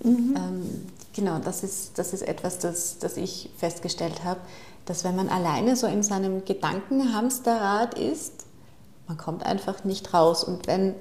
mhm. 0.04 0.36
Ähm, 0.38 0.86
genau, 1.14 1.40
das 1.40 1.64
ist, 1.64 1.98
das 1.98 2.14
ist 2.14 2.22
etwas, 2.22 2.60
das, 2.60 3.00
das 3.00 3.18
ich 3.18 3.50
festgestellt 3.58 4.24
habe, 4.24 4.40
dass 4.86 5.04
wenn 5.04 5.16
man 5.16 5.30
alleine 5.30 5.76
so 5.76 5.88
in 5.88 6.04
seinem 6.04 6.46
Gedankenhamsterrad 6.46 7.98
ist, 7.98 8.46
man 9.08 9.18
kommt 9.18 9.46
einfach 9.46 9.84
nicht 9.84 10.14
raus. 10.14 10.44
Und 10.44 10.68
wenn 10.68 10.96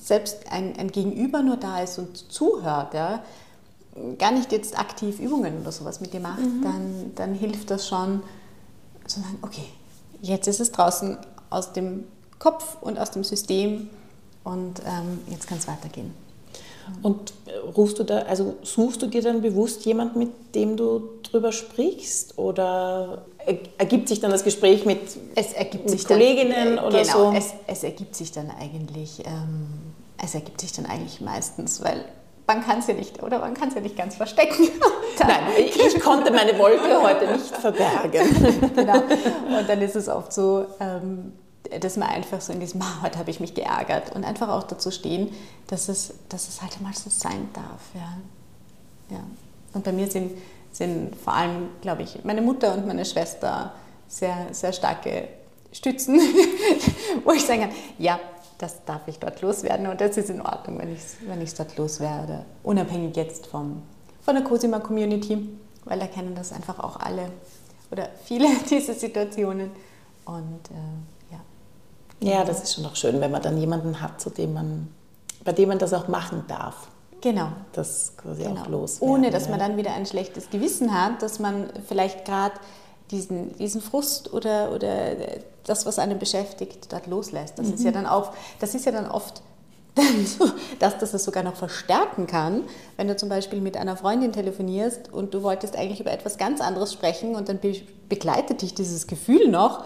selbst 0.00 0.50
ein, 0.50 0.76
ein 0.78 0.90
Gegenüber 0.90 1.42
nur 1.42 1.56
da 1.56 1.80
ist 1.80 1.98
und 1.98 2.32
zuhört, 2.32 2.94
ja, 2.94 3.22
gar 4.18 4.32
nicht 4.32 4.52
jetzt 4.52 4.78
aktiv 4.78 5.20
Übungen 5.20 5.60
oder 5.60 5.72
sowas 5.72 6.00
mit 6.00 6.12
dir 6.12 6.20
macht, 6.20 6.40
mhm. 6.40 6.62
dann, 6.62 7.12
dann 7.14 7.34
hilft 7.34 7.70
das 7.70 7.88
schon 7.88 8.22
zu 9.06 9.20
sagen, 9.20 9.38
okay, 9.42 9.66
jetzt 10.20 10.48
ist 10.48 10.60
es 10.60 10.72
draußen 10.72 11.16
aus 11.50 11.72
dem 11.72 12.04
Kopf 12.38 12.76
und 12.80 12.98
aus 12.98 13.10
dem 13.10 13.24
System 13.24 13.88
und 14.44 14.80
ähm, 14.84 15.20
jetzt 15.28 15.46
kann 15.46 15.58
es 15.58 15.68
weitergehen. 15.68 16.12
Und 17.02 17.32
rufst 17.76 17.98
du 17.98 18.04
da, 18.04 18.20
also 18.20 18.56
suchst 18.62 19.02
du 19.02 19.06
dir 19.06 19.22
dann 19.22 19.42
bewusst 19.42 19.84
jemanden, 19.86 20.18
mit 20.18 20.54
dem 20.54 20.76
du 20.76 21.02
drüber 21.22 21.52
sprichst? 21.52 22.38
Oder 22.38 23.24
ergibt 23.78 24.08
sich 24.08 24.20
dann 24.20 24.30
das 24.30 24.44
Gespräch 24.44 24.84
mit, 24.84 25.00
mit 25.36 26.06
Kolleginnen 26.06 26.76
dann, 26.76 26.84
oder 26.84 27.02
genau, 27.02 27.32
so? 27.32 27.36
Es, 27.36 27.54
es 27.66 27.84
ergibt 27.84 28.14
sich 28.14 28.32
dann 28.32 28.50
eigentlich, 28.50 29.20
ähm, 29.24 29.68
es 30.22 30.34
ergibt 30.34 30.60
sich 30.60 30.72
dann 30.72 30.86
eigentlich 30.86 31.20
meistens, 31.20 31.82
weil 31.82 32.04
man 32.46 32.64
kann 32.64 32.78
es 32.78 32.86
ja 32.86 32.94
nicht, 32.94 33.22
oder 33.22 33.40
man 33.40 33.54
kann 33.54 33.68
es 33.68 33.74
ja 33.74 33.80
nicht 33.80 33.96
ganz 33.96 34.16
verstecken. 34.16 34.68
Nein, 35.18 35.42
ich, 35.58 35.76
ich, 35.78 36.00
konnte 36.00 36.32
meine 36.32 36.56
Wolke 36.58 37.02
heute 37.02 37.32
nicht 37.32 37.56
verbergen. 37.56 38.72
genau. 38.76 38.98
Und 39.58 39.68
dann 39.68 39.82
ist 39.82 39.96
es 39.96 40.08
oft 40.08 40.32
so, 40.32 40.66
ähm, 40.78 41.32
dass 41.80 41.96
man 41.96 42.08
einfach 42.08 42.40
so 42.40 42.52
in 42.52 42.60
diesem, 42.60 42.82
ah, 42.82 43.02
heute 43.02 43.18
habe 43.18 43.30
ich 43.30 43.40
mich 43.40 43.54
geärgert 43.54 44.14
und 44.14 44.24
einfach 44.24 44.48
auch 44.48 44.64
dazu 44.64 44.90
stehen, 44.90 45.32
dass 45.66 45.88
es, 45.88 46.14
dass 46.28 46.48
es 46.48 46.62
halt 46.62 46.80
mal 46.80 46.92
so 46.94 47.10
sein 47.10 47.48
darf. 47.52 47.80
Ja. 47.94 48.18
Ja. 49.16 49.22
Und 49.72 49.84
bei 49.84 49.92
mir 49.92 50.08
sind, 50.08 50.32
sind 50.72 51.14
vor 51.16 51.34
allem, 51.34 51.68
glaube 51.80 52.02
ich, 52.02 52.24
meine 52.24 52.42
Mutter 52.42 52.74
und 52.74 52.86
meine 52.86 53.04
Schwester 53.04 53.72
sehr, 54.08 54.48
sehr 54.52 54.72
starke 54.72 55.28
Stützen, 55.72 56.18
wo 57.24 57.32
ich 57.32 57.44
sagen 57.44 57.62
kann, 57.62 57.70
ja, 57.98 58.18
das 58.58 58.84
darf 58.84 59.06
ich 59.06 59.18
dort 59.18 59.42
loswerden 59.42 59.86
und 59.86 60.00
das 60.00 60.16
ist 60.16 60.30
in 60.30 60.40
Ordnung, 60.40 60.78
wenn 60.78 60.92
ich 60.92 61.00
es 61.00 61.16
wenn 61.26 61.44
dort 61.56 61.76
loswerde. 61.76 62.46
Unabhängig 62.62 63.14
jetzt 63.16 63.46
vom, 63.46 63.82
von 64.22 64.34
der 64.34 64.44
Cosima 64.44 64.78
Community, 64.80 65.48
weil 65.84 65.98
da 65.98 66.06
kennen 66.06 66.34
das 66.34 66.52
einfach 66.52 66.78
auch 66.78 66.98
alle 67.00 67.30
oder 67.90 68.08
viele 68.24 68.48
diese 68.70 68.94
Situationen. 68.94 69.70
Und 70.24 70.70
äh, 70.70 71.15
ja. 72.20 72.44
Das 72.44 72.62
ist 72.62 72.74
schon 72.74 72.86
auch 72.86 72.96
schön, 72.96 73.20
wenn 73.20 73.30
man 73.30 73.42
dann 73.42 73.58
jemanden 73.58 74.00
hat, 74.00 74.20
zu 74.20 74.30
dem 74.30 74.54
man, 74.54 74.88
bei 75.44 75.52
dem 75.52 75.68
man 75.68 75.78
das 75.78 75.92
auch 75.92 76.08
machen 76.08 76.44
darf. 76.48 76.88
Genau. 77.20 77.48
Das 77.72 78.12
quasi 78.16 78.44
genau. 78.44 78.62
auch 78.62 78.68
los. 78.68 78.98
Ohne 79.00 79.30
dass 79.30 79.48
man 79.48 79.58
dann 79.58 79.76
wieder 79.76 79.92
ein 79.92 80.06
schlechtes 80.06 80.50
Gewissen 80.50 80.92
hat, 80.92 81.22
dass 81.22 81.38
man 81.38 81.70
vielleicht 81.88 82.24
gerade 82.24 82.54
diesen, 83.10 83.56
diesen 83.56 83.80
Frust 83.80 84.32
oder, 84.32 84.72
oder 84.72 85.16
das, 85.64 85.86
was 85.86 85.98
einen 85.98 86.18
beschäftigt, 86.18 86.92
dort 86.92 87.06
loslässt. 87.06 87.58
Das 87.58 87.68
mhm. 87.68 87.74
ist 87.74 87.84
ja 87.84 87.92
dann 87.92 88.06
auch, 88.06 88.32
das 88.60 88.74
ist 88.74 88.86
ja 88.86 88.92
dann 88.92 89.08
oft 89.10 89.42
dass 90.78 90.98
das 90.98 91.14
es 91.14 91.24
sogar 91.24 91.42
noch 91.42 91.56
verstärken 91.56 92.26
kann, 92.26 92.64
wenn 92.96 93.08
du 93.08 93.16
zum 93.16 93.30
Beispiel 93.30 93.62
mit 93.62 93.78
einer 93.78 93.96
Freundin 93.96 94.30
telefonierst 94.30 95.10
und 95.10 95.32
du 95.32 95.42
wolltest 95.42 95.74
eigentlich 95.74 96.00
über 96.00 96.12
etwas 96.12 96.36
ganz 96.36 96.60
anderes 96.60 96.92
sprechen 96.92 97.34
und 97.34 97.48
dann 97.48 97.58
begleitet 98.08 98.60
dich 98.60 98.74
dieses 98.74 99.06
Gefühl 99.06 99.48
noch 99.48 99.84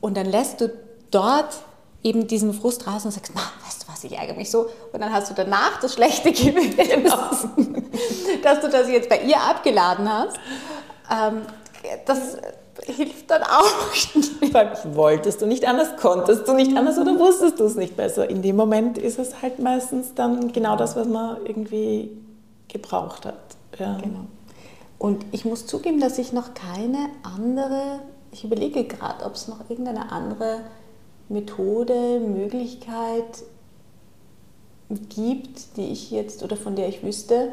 und 0.00 0.16
dann 0.16 0.26
lässt 0.26 0.60
du 0.60 0.72
dort 1.10 1.54
eben 2.02 2.26
diesen 2.26 2.54
Frust 2.54 2.86
raus 2.86 3.04
und 3.04 3.10
sagst, 3.10 3.32
na, 3.34 3.42
weißt 3.64 3.82
du 3.82 3.92
was, 3.92 4.04
ich 4.04 4.16
ärgere 4.16 4.36
mich 4.36 4.50
so. 4.50 4.66
Und 4.92 5.00
dann 5.00 5.12
hast 5.12 5.30
du 5.30 5.34
danach 5.34 5.80
das 5.80 5.94
schlechte 5.94 6.32
Gewissen, 6.32 7.04
dass 8.42 8.60
du 8.60 8.68
das 8.68 8.88
jetzt 8.88 9.08
bei 9.08 9.20
ihr 9.22 9.40
abgeladen 9.40 10.08
hast. 10.10 10.36
Ähm, 11.10 11.42
das 12.06 12.38
hilft 12.84 13.30
dann 13.30 13.42
auch 13.42 13.92
nicht. 13.92 14.54
Weil 14.54 14.72
wolltest 14.94 15.42
du 15.42 15.46
nicht 15.46 15.66
anders, 15.66 15.96
konntest 16.00 16.48
du 16.48 16.54
nicht 16.54 16.76
anders 16.76 16.98
oder 16.98 17.18
wusstest 17.18 17.60
du 17.60 17.64
es 17.64 17.76
nicht 17.76 17.96
besser. 17.96 18.28
In 18.28 18.42
dem 18.42 18.56
Moment 18.56 18.96
ist 18.96 19.18
es 19.18 19.42
halt 19.42 19.58
meistens 19.58 20.14
dann 20.14 20.52
genau 20.52 20.76
das, 20.76 20.96
was 20.96 21.06
man 21.06 21.44
irgendwie 21.44 22.10
gebraucht 22.68 23.26
hat. 23.26 23.34
Ja. 23.78 23.98
Genau. 23.98 24.26
Und 24.98 25.24
ich 25.32 25.44
muss 25.44 25.66
zugeben, 25.66 26.00
dass 26.00 26.18
ich 26.18 26.32
noch 26.32 26.54
keine 26.54 27.08
andere, 27.22 28.00
ich 28.32 28.44
überlege 28.44 28.84
gerade, 28.84 29.24
ob 29.24 29.34
es 29.34 29.48
noch 29.48 29.68
irgendeine 29.68 30.12
andere 30.12 30.60
Methode, 31.30 32.20
Möglichkeit 32.20 33.44
gibt, 35.08 35.76
die 35.76 35.92
ich 35.92 36.10
jetzt 36.10 36.42
oder 36.42 36.56
von 36.56 36.74
der 36.74 36.88
ich 36.88 37.02
wüsste, 37.02 37.52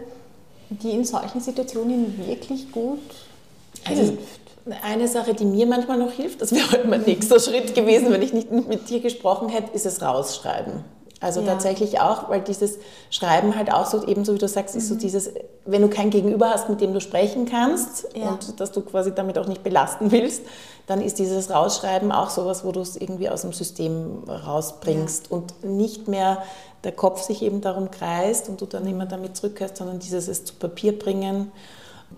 die 0.70 0.90
in 0.92 1.06
solchen 1.06 1.40
Situationen 1.40 2.28
wirklich 2.28 2.72
gut 2.72 3.00
also 3.86 4.02
hilft. 4.02 4.42
Eine 4.84 5.08
Sache, 5.08 5.34
die 5.34 5.46
mir 5.46 5.66
manchmal 5.66 5.98
noch 5.98 6.12
hilft, 6.12 6.42
das 6.42 6.52
wäre 6.52 6.70
heute 6.72 6.88
mein 6.88 7.04
nächster 7.04 7.40
Schritt 7.40 7.74
gewesen, 7.74 8.12
wenn 8.12 8.22
ich 8.22 8.34
nicht 8.34 8.52
mit 8.52 8.90
dir 8.90 9.00
gesprochen 9.00 9.48
hätte, 9.48 9.74
ist 9.74 9.86
es 9.86 10.02
rausschreiben. 10.02 10.84
Also 11.20 11.42
ja. 11.42 11.48
tatsächlich 11.48 12.00
auch, 12.00 12.30
weil 12.30 12.42
dieses 12.42 12.78
Schreiben 13.10 13.56
halt 13.56 13.74
auch 13.74 13.86
so, 13.86 14.06
ebenso 14.06 14.34
wie 14.36 14.38
du 14.38 14.48
sagst, 14.48 14.76
ist 14.76 14.88
so 14.88 14.96
mhm. 14.96 15.00
dieses, 15.00 15.32
wenn 15.66 15.82
du 15.82 15.88
kein 15.88 16.10
Gegenüber 16.10 16.50
hast, 16.50 16.70
mit 16.70 16.80
dem 16.80 16.94
du 16.94 17.02
sprechen 17.02 17.48
kannst 17.48 18.08
ja. 18.16 18.30
und 18.30 18.60
dass 18.60 18.72
du 18.72 18.82
quasi 18.82 19.14
damit 19.14 19.38
auch 19.40 19.48
nicht 19.48 19.64
belasten 19.64 20.12
willst, 20.12 20.44
dann 20.86 21.02
ist 21.02 21.18
dieses 21.20 21.50
Rausschreiben 21.50 22.12
auch 22.12 22.30
sowas, 22.30 22.64
wo 22.64 22.72
du 22.72 22.82
es 22.82 22.96
irgendwie 22.96 23.30
aus 23.30 23.42
dem 23.42 23.52
System 23.52 24.24
rausbringst 24.28 25.28
ja. 25.30 25.38
und 25.38 25.64
nicht 25.64 26.08
mehr 26.08 26.44
der 26.84 26.92
Kopf 26.92 27.24
sich 27.24 27.42
eben 27.42 27.62
darum 27.62 27.90
kreist 27.90 28.48
und 28.48 28.62
du 28.62 28.66
dann 28.66 28.86
immer 28.86 29.08
damit 29.08 29.36
zurückkehrst, 29.36 29.78
sondern 29.78 30.00
dieses 30.00 30.28
es 30.28 30.46
zu 30.46 30.54
Papier 30.54 30.98
bringen 30.98 31.52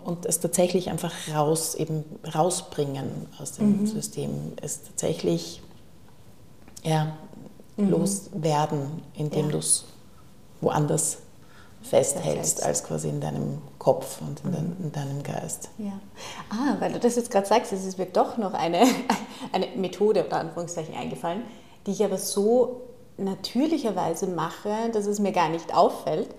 und 0.04 0.26
es 0.26 0.40
tatsächlich 0.40 0.90
einfach 0.90 1.14
raus, 1.34 1.74
eben 1.74 2.04
rausbringen 2.36 3.28
aus 3.42 3.54
dem 3.54 3.82
mhm. 3.82 3.88
System, 3.88 4.54
es 4.62 4.84
tatsächlich 4.84 5.62
ja, 6.84 7.18
mhm. 7.80 7.90
loswerden, 7.92 9.02
indem 9.14 9.48
ja. 9.48 9.52
du 9.52 9.58
es 9.58 9.86
woanders 10.62 11.20
festhältst, 11.82 12.64
als 12.64 12.84
quasi 12.84 13.10
in 13.10 13.22
deinem 13.22 13.60
Kopf 13.78 14.20
und 14.22 14.42
in, 14.44 14.52
dein, 14.52 14.78
in, 14.84 14.92
deinem 14.92 15.24
Geist. 15.24 15.70
Ja. 15.78 15.94
Ah, 16.50 16.76
weil 16.80 16.92
du 16.92 17.00
das 17.00 17.16
jetzt 17.16 17.32
gerade 17.32 17.48
sagst, 17.48 17.72
es 17.72 17.86
ist 17.86 17.98
mir 17.98 18.06
doch 18.06 18.38
noch 18.38 18.54
eine, 18.54 18.82
eine 19.54 19.68
Methode, 19.78 20.24
unter 20.24 20.38
Anführungszeichen, 20.38 20.94
eingefallen, 20.94 21.44
die 21.88 21.92
ich 21.92 22.04
aber 22.04 22.18
so 22.18 22.82
natürlicherweise 23.18 24.28
mache, 24.28 24.90
dass 24.94 25.06
es 25.06 25.20
mir 25.20 25.32
gar 25.32 25.50
nicht 25.50 25.74
auffällt. 25.74 26.30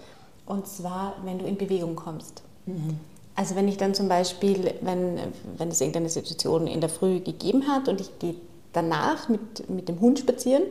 Und 0.46 0.66
zwar, 0.66 1.14
wenn 1.24 1.38
du 1.38 1.46
in 1.46 1.56
Bewegung 1.56 1.96
kommst. 1.96 2.42
Mhm. 2.66 2.98
Also 3.34 3.54
wenn 3.54 3.68
ich 3.68 3.76
dann 3.76 3.94
zum 3.94 4.08
Beispiel, 4.08 4.74
wenn, 4.82 5.18
wenn 5.56 5.68
es 5.68 5.80
irgendeine 5.80 6.08
Situation 6.08 6.66
in 6.66 6.80
der 6.80 6.90
Früh 6.90 7.20
gegeben 7.20 7.68
hat 7.68 7.88
und 7.88 8.00
ich 8.00 8.18
gehe 8.18 8.34
danach 8.72 9.28
mit, 9.28 9.70
mit 9.70 9.88
dem 9.88 10.00
Hund 10.00 10.18
spazieren, 10.18 10.64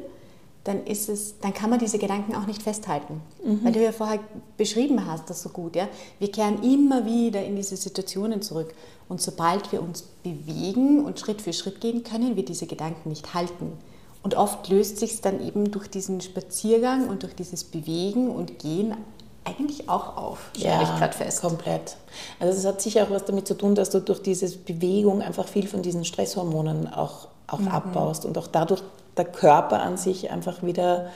dann, 0.70 0.86
ist 0.86 1.10
es, 1.10 1.40
dann 1.40 1.52
kann 1.52 1.72
man 1.72 1.80
diese 1.80 1.98
Gedanken 1.98 2.36
auch 2.36 2.46
nicht 2.46 2.62
festhalten. 2.62 3.22
Mhm. 3.44 3.64
Weil 3.64 3.72
du 3.72 3.84
ja 3.84 3.92
vorher 3.92 4.20
beschrieben 4.56 5.08
hast, 5.08 5.28
das 5.30 5.42
so 5.42 5.50
gut. 5.50 5.76
Ja? 5.76 5.88
Wir 6.20 6.32
kehren 6.32 6.64
immer 6.64 7.06
wieder 7.06 7.44
in 7.44 7.56
diese 7.56 7.76
Situationen 7.76 8.44
zurück. 8.44 8.76
Und 9.08 9.20
sobald 9.20 9.72
wir 9.72 9.82
uns 9.82 10.04
bewegen 10.24 11.04
und 11.04 11.20
Schritt 11.20 11.42
für 11.42 11.54
Schritt 11.54 11.82
gehen, 11.82 12.04
können 12.04 12.36
wir 12.36 12.46
diese 12.46 12.68
Gedanken 12.68 13.10
nicht 13.10 13.34
halten. 13.34 13.74
Und 14.22 14.36
oft 14.36 14.70
löst 14.70 14.98
sich 14.98 15.14
es 15.14 15.22
dann 15.22 15.44
eben 15.44 15.72
durch 15.72 15.88
diesen 15.88 16.22
Spaziergang 16.22 17.10
und 17.10 17.24
durch 17.24 17.34
dieses 17.34 17.64
Bewegen 17.64 18.30
und 18.30 18.60
Gehen 18.60 18.96
eigentlich 19.46 19.90
auch 19.90 20.18
auf, 20.18 20.52
stelle 20.56 20.76
ja, 20.76 20.84
ich 20.84 21.00
gerade 21.00 21.18
fest. 21.18 21.42
komplett. 21.42 21.98
Also 22.40 22.60
es 22.60 22.66
hat 22.66 22.80
sicher 22.82 23.04
auch 23.06 23.10
was 23.10 23.26
damit 23.26 23.48
zu 23.48 23.58
tun, 23.58 23.74
dass 23.74 23.90
du 23.90 24.02
durch 24.02 24.22
diese 24.22 24.56
Bewegung 24.56 25.24
einfach 25.24 25.48
viel 25.48 25.68
von 25.68 25.82
diesen 25.82 26.06
Stresshormonen 26.06 26.94
auch, 26.94 27.30
auch 27.48 27.60
mhm. 27.60 27.70
abbaust 27.70 28.26
und 28.26 28.38
auch 28.38 28.48
dadurch 28.48 28.84
der 29.20 29.26
Körper 29.26 29.82
an 29.82 29.98
sich 29.98 30.32
einfach 30.32 30.64
wieder 30.64 31.10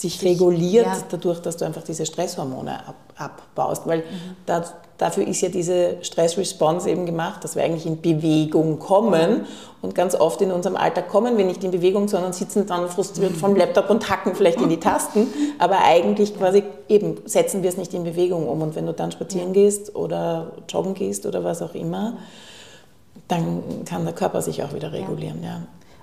sich 0.00 0.22
reguliert, 0.22 0.86
ja. 0.86 0.96
dadurch, 1.10 1.40
dass 1.40 1.58
du 1.58 1.66
einfach 1.66 1.82
diese 1.82 2.06
Stresshormone 2.06 2.86
ab, 2.86 2.94
abbaust. 3.16 3.86
Weil 3.86 3.98
mhm. 3.98 4.36
da, 4.46 4.64
dafür 4.96 5.26
ist 5.26 5.42
ja 5.42 5.50
diese 5.50 5.98
Stress-Response 6.00 6.88
eben 6.88 7.04
gemacht, 7.04 7.44
dass 7.44 7.54
wir 7.54 7.62
eigentlich 7.62 7.84
in 7.84 8.00
Bewegung 8.00 8.78
kommen. 8.78 9.44
Und 9.82 9.94
ganz 9.94 10.14
oft 10.14 10.40
in 10.40 10.52
unserem 10.52 10.76
Alltag 10.76 11.08
kommen 11.08 11.36
wir 11.36 11.44
nicht 11.44 11.62
in 11.64 11.70
Bewegung, 11.70 12.08
sondern 12.08 12.32
sitzen 12.32 12.66
dann 12.66 12.88
frustriert 12.88 13.36
vom 13.36 13.54
Laptop 13.56 13.90
und 13.90 14.08
hacken 14.08 14.34
vielleicht 14.34 14.60
in 14.62 14.70
die 14.70 14.80
Tasten. 14.80 15.26
Aber 15.58 15.84
eigentlich 15.84 16.34
quasi 16.36 16.62
eben 16.88 17.18
setzen 17.26 17.62
wir 17.62 17.68
es 17.68 17.76
nicht 17.76 17.92
in 17.92 18.04
Bewegung 18.04 18.48
um. 18.48 18.62
Und 18.62 18.76
wenn 18.76 18.86
du 18.86 18.94
dann 18.94 19.12
spazieren 19.12 19.52
gehst 19.52 19.94
oder 19.94 20.52
joggen 20.66 20.94
gehst 20.94 21.26
oder 21.26 21.44
was 21.44 21.60
auch 21.60 21.74
immer, 21.74 22.14
dann 23.28 23.84
kann 23.84 24.04
der 24.04 24.14
Körper 24.14 24.40
sich 24.40 24.62
auch 24.62 24.72
wieder 24.72 24.92
regulieren. 24.92 25.42
Ja. 25.42 25.48
ja. 25.50 25.62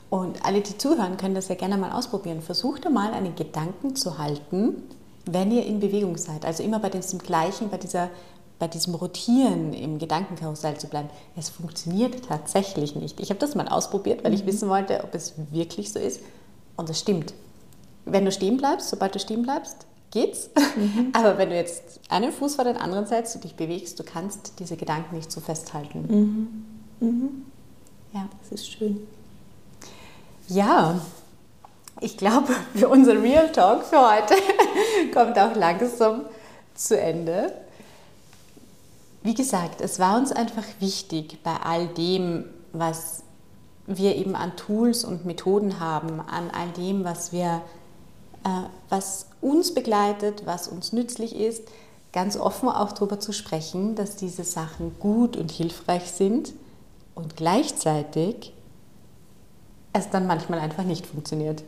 Und 0.09 0.45
alle, 0.45 0.61
die 0.61 0.77
zuhören, 0.77 1.17
können 1.17 1.35
das 1.35 1.49
ja 1.49 1.55
gerne 1.55 1.77
mal 1.77 1.91
ausprobieren. 1.91 2.41
Versucht 2.41 2.85
einmal 2.85 3.13
einen 3.13 3.35
Gedanken 3.35 3.95
zu 3.95 4.17
halten, 4.17 4.83
wenn 5.25 5.51
ihr 5.51 5.65
in 5.65 5.79
Bewegung 5.79 6.17
seid. 6.17 6.45
Also 6.45 6.63
immer 6.63 6.79
bei 6.79 6.89
diesem 6.89 7.19
gleichen, 7.19 7.69
bei, 7.69 7.77
dieser, 7.77 8.09
bei 8.57 8.67
diesem 8.67 8.95
Rotieren 8.95 9.73
im 9.73 9.99
Gedankenkarussell 9.99 10.77
zu 10.77 10.87
bleiben. 10.87 11.09
Es 11.35 11.49
funktioniert 11.49 12.25
tatsächlich 12.25 12.95
nicht. 12.95 13.19
Ich 13.19 13.29
habe 13.29 13.39
das 13.39 13.55
mal 13.55 13.67
ausprobiert, 13.67 14.23
weil 14.23 14.33
ich 14.33 14.43
mhm. 14.43 14.47
wissen 14.47 14.69
wollte, 14.69 15.03
ob 15.03 15.13
es 15.13 15.33
wirklich 15.51 15.91
so 15.91 15.99
ist. 15.99 16.21
Und 16.77 16.87
das 16.87 16.99
stimmt. 16.99 17.33
Wenn 18.05 18.23
du 18.23 18.31
stehen 18.31 18.55
bleibst, 18.55 18.89
sobald 18.89 19.13
du 19.13 19.19
stehen 19.19 19.41
bleibst, 19.41 19.85
geht's. 20.11 20.49
Mhm. 20.77 21.09
Aber 21.13 21.37
wenn 21.37 21.49
du 21.49 21.55
jetzt 21.55 21.99
einen 22.07 22.31
Fuß 22.31 22.55
vor 22.55 22.63
den 22.63 22.77
anderen 22.77 23.05
setzt 23.05 23.35
und 23.35 23.43
dich 23.43 23.55
bewegst, 23.55 23.99
du 23.99 24.03
kannst 24.03 24.53
diese 24.59 24.77
Gedanken 24.77 25.17
nicht 25.17 25.33
so 25.33 25.41
festhalten. 25.41 26.65
Mhm. 27.01 27.07
Mhm. 27.07 27.29
Ja, 28.13 28.29
das 28.39 28.53
ist 28.53 28.71
schön. 28.71 29.05
Ja, 30.47 31.01
ich 31.99 32.17
glaube, 32.17 32.53
für 32.73 32.87
unser 32.87 33.21
Real 33.21 33.51
Talk 33.51 33.83
für 33.83 33.99
heute 33.99 34.33
kommt 35.13 35.37
auch 35.37 35.53
langsam 35.55 36.21
zu 36.73 36.97
Ende. 36.97 37.51
Wie 39.23 39.33
gesagt, 39.33 39.81
es 39.81 39.99
war 39.99 40.17
uns 40.17 40.31
einfach 40.31 40.63
wichtig, 40.79 41.43
bei 41.43 41.57
all 41.57 41.87
dem, 41.87 42.45
was 42.71 43.23
wir 43.87 44.15
eben 44.15 44.35
an 44.35 44.55
Tools 44.55 45.03
und 45.03 45.25
Methoden 45.25 45.81
haben, 45.81 46.21
an 46.21 46.49
all 46.51 46.69
dem, 46.69 47.03
was 47.03 47.33
wir, 47.33 47.61
äh, 48.45 48.69
was 48.87 49.27
uns 49.41 49.73
begleitet, 49.73 50.43
was 50.45 50.69
uns 50.69 50.93
nützlich 50.93 51.35
ist, 51.35 51.63
ganz 52.13 52.37
offen 52.37 52.69
auch 52.69 52.93
darüber 52.93 53.19
zu 53.19 53.33
sprechen, 53.33 53.95
dass 53.95 54.15
diese 54.15 54.45
Sachen 54.45 54.97
gut 54.99 55.35
und 55.35 55.51
hilfreich 55.51 56.09
sind 56.09 56.53
und 57.15 57.35
gleichzeitig 57.35 58.53
es 59.97 60.09
dann 60.09 60.27
manchmal 60.27 60.59
einfach 60.59 60.83
nicht 60.83 61.05
funktioniert. 61.05 61.63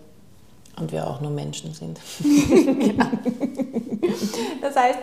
Und 0.77 0.91
wir 0.91 1.07
auch 1.07 1.19
nur 1.19 1.31
Menschen 1.31 1.73
sind. 1.73 1.99
genau. 2.19 3.05
Das 4.61 4.75
heißt, 4.75 4.99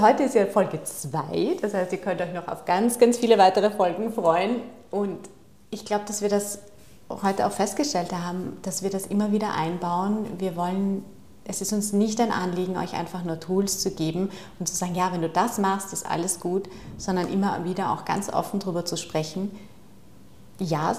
heute 0.00 0.22
ist 0.24 0.34
ja 0.34 0.46
Folge 0.46 0.82
2, 0.82 1.56
das 1.60 1.74
heißt, 1.74 1.92
ihr 1.92 1.98
könnt 1.98 2.20
euch 2.20 2.32
noch 2.32 2.48
auf 2.48 2.64
ganz, 2.64 2.98
ganz 2.98 3.18
viele 3.18 3.38
weitere 3.38 3.70
Folgen 3.70 4.12
freuen. 4.12 4.56
Und 4.90 5.18
ich 5.70 5.84
glaube, 5.84 6.04
dass 6.06 6.22
wir 6.22 6.28
das 6.28 6.60
heute 7.08 7.46
auch 7.46 7.52
festgestellt 7.52 8.12
haben, 8.12 8.58
dass 8.62 8.82
wir 8.82 8.90
das 8.90 9.06
immer 9.06 9.32
wieder 9.32 9.54
einbauen. 9.54 10.26
Wir 10.38 10.56
wollen 10.56 11.04
es 11.46 11.60
ist 11.60 11.72
uns 11.72 11.92
nicht 11.92 12.20
ein 12.20 12.32
Anliegen, 12.32 12.76
euch 12.76 12.94
einfach 12.94 13.22
nur 13.22 13.38
Tools 13.38 13.80
zu 13.80 13.90
geben 13.90 14.30
und 14.58 14.66
zu 14.66 14.74
sagen, 14.74 14.94
ja, 14.94 15.12
wenn 15.12 15.20
du 15.20 15.28
das 15.28 15.58
machst, 15.58 15.92
ist 15.92 16.06
alles 16.10 16.40
gut, 16.40 16.68
sondern 16.96 17.30
immer 17.30 17.64
wieder 17.64 17.92
auch 17.92 18.04
ganz 18.04 18.32
offen 18.32 18.60
darüber 18.60 18.84
zu 18.84 18.96
sprechen, 18.96 19.50
ja, 20.58 20.96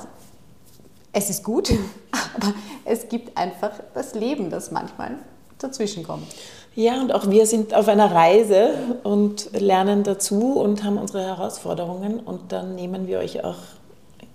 es 1.15 1.29
ist 1.29 1.43
gut, 1.43 1.71
aber 2.35 2.53
es 2.83 3.07
gibt 3.09 3.37
einfach 3.37 3.71
das 3.93 4.13
Leben, 4.13 4.49
das 4.49 4.69
manchmal 4.69 5.17
dazwischen 5.57 6.03
kommt. 6.03 6.27
Ja, 6.75 6.99
und 6.99 7.13
auch 7.13 7.29
wir 7.29 7.47
sind 7.47 7.73
auf 7.73 7.87
einer 7.87 8.11
Reise 8.11 8.71
und 9.03 9.49
lernen 9.53 10.03
dazu 10.03 10.59
und 10.59 10.83
haben 10.83 10.97
unsere 10.97 11.23
Herausforderungen 11.23 12.19
und 12.19 12.51
dann 12.51 12.75
nehmen 12.75 13.07
wir 13.07 13.19
euch 13.19 13.43
auch 13.45 13.59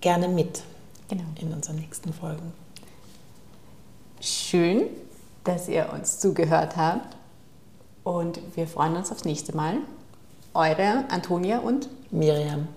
gerne 0.00 0.26
mit 0.26 0.62
genau. 1.08 1.24
in 1.38 1.52
unseren 1.52 1.76
nächsten 1.76 2.14
Folgen. 2.14 2.54
Schön, 4.22 4.84
dass 5.44 5.68
ihr 5.68 5.90
uns 5.92 6.18
zugehört 6.18 6.78
habt 6.78 7.14
und 8.04 8.40
wir 8.56 8.66
freuen 8.66 8.96
uns 8.96 9.12
aufs 9.12 9.26
nächste 9.26 9.54
Mal. 9.54 9.76
Eure 10.54 11.04
Antonia 11.10 11.58
und 11.58 11.90
Miriam. 12.10 12.68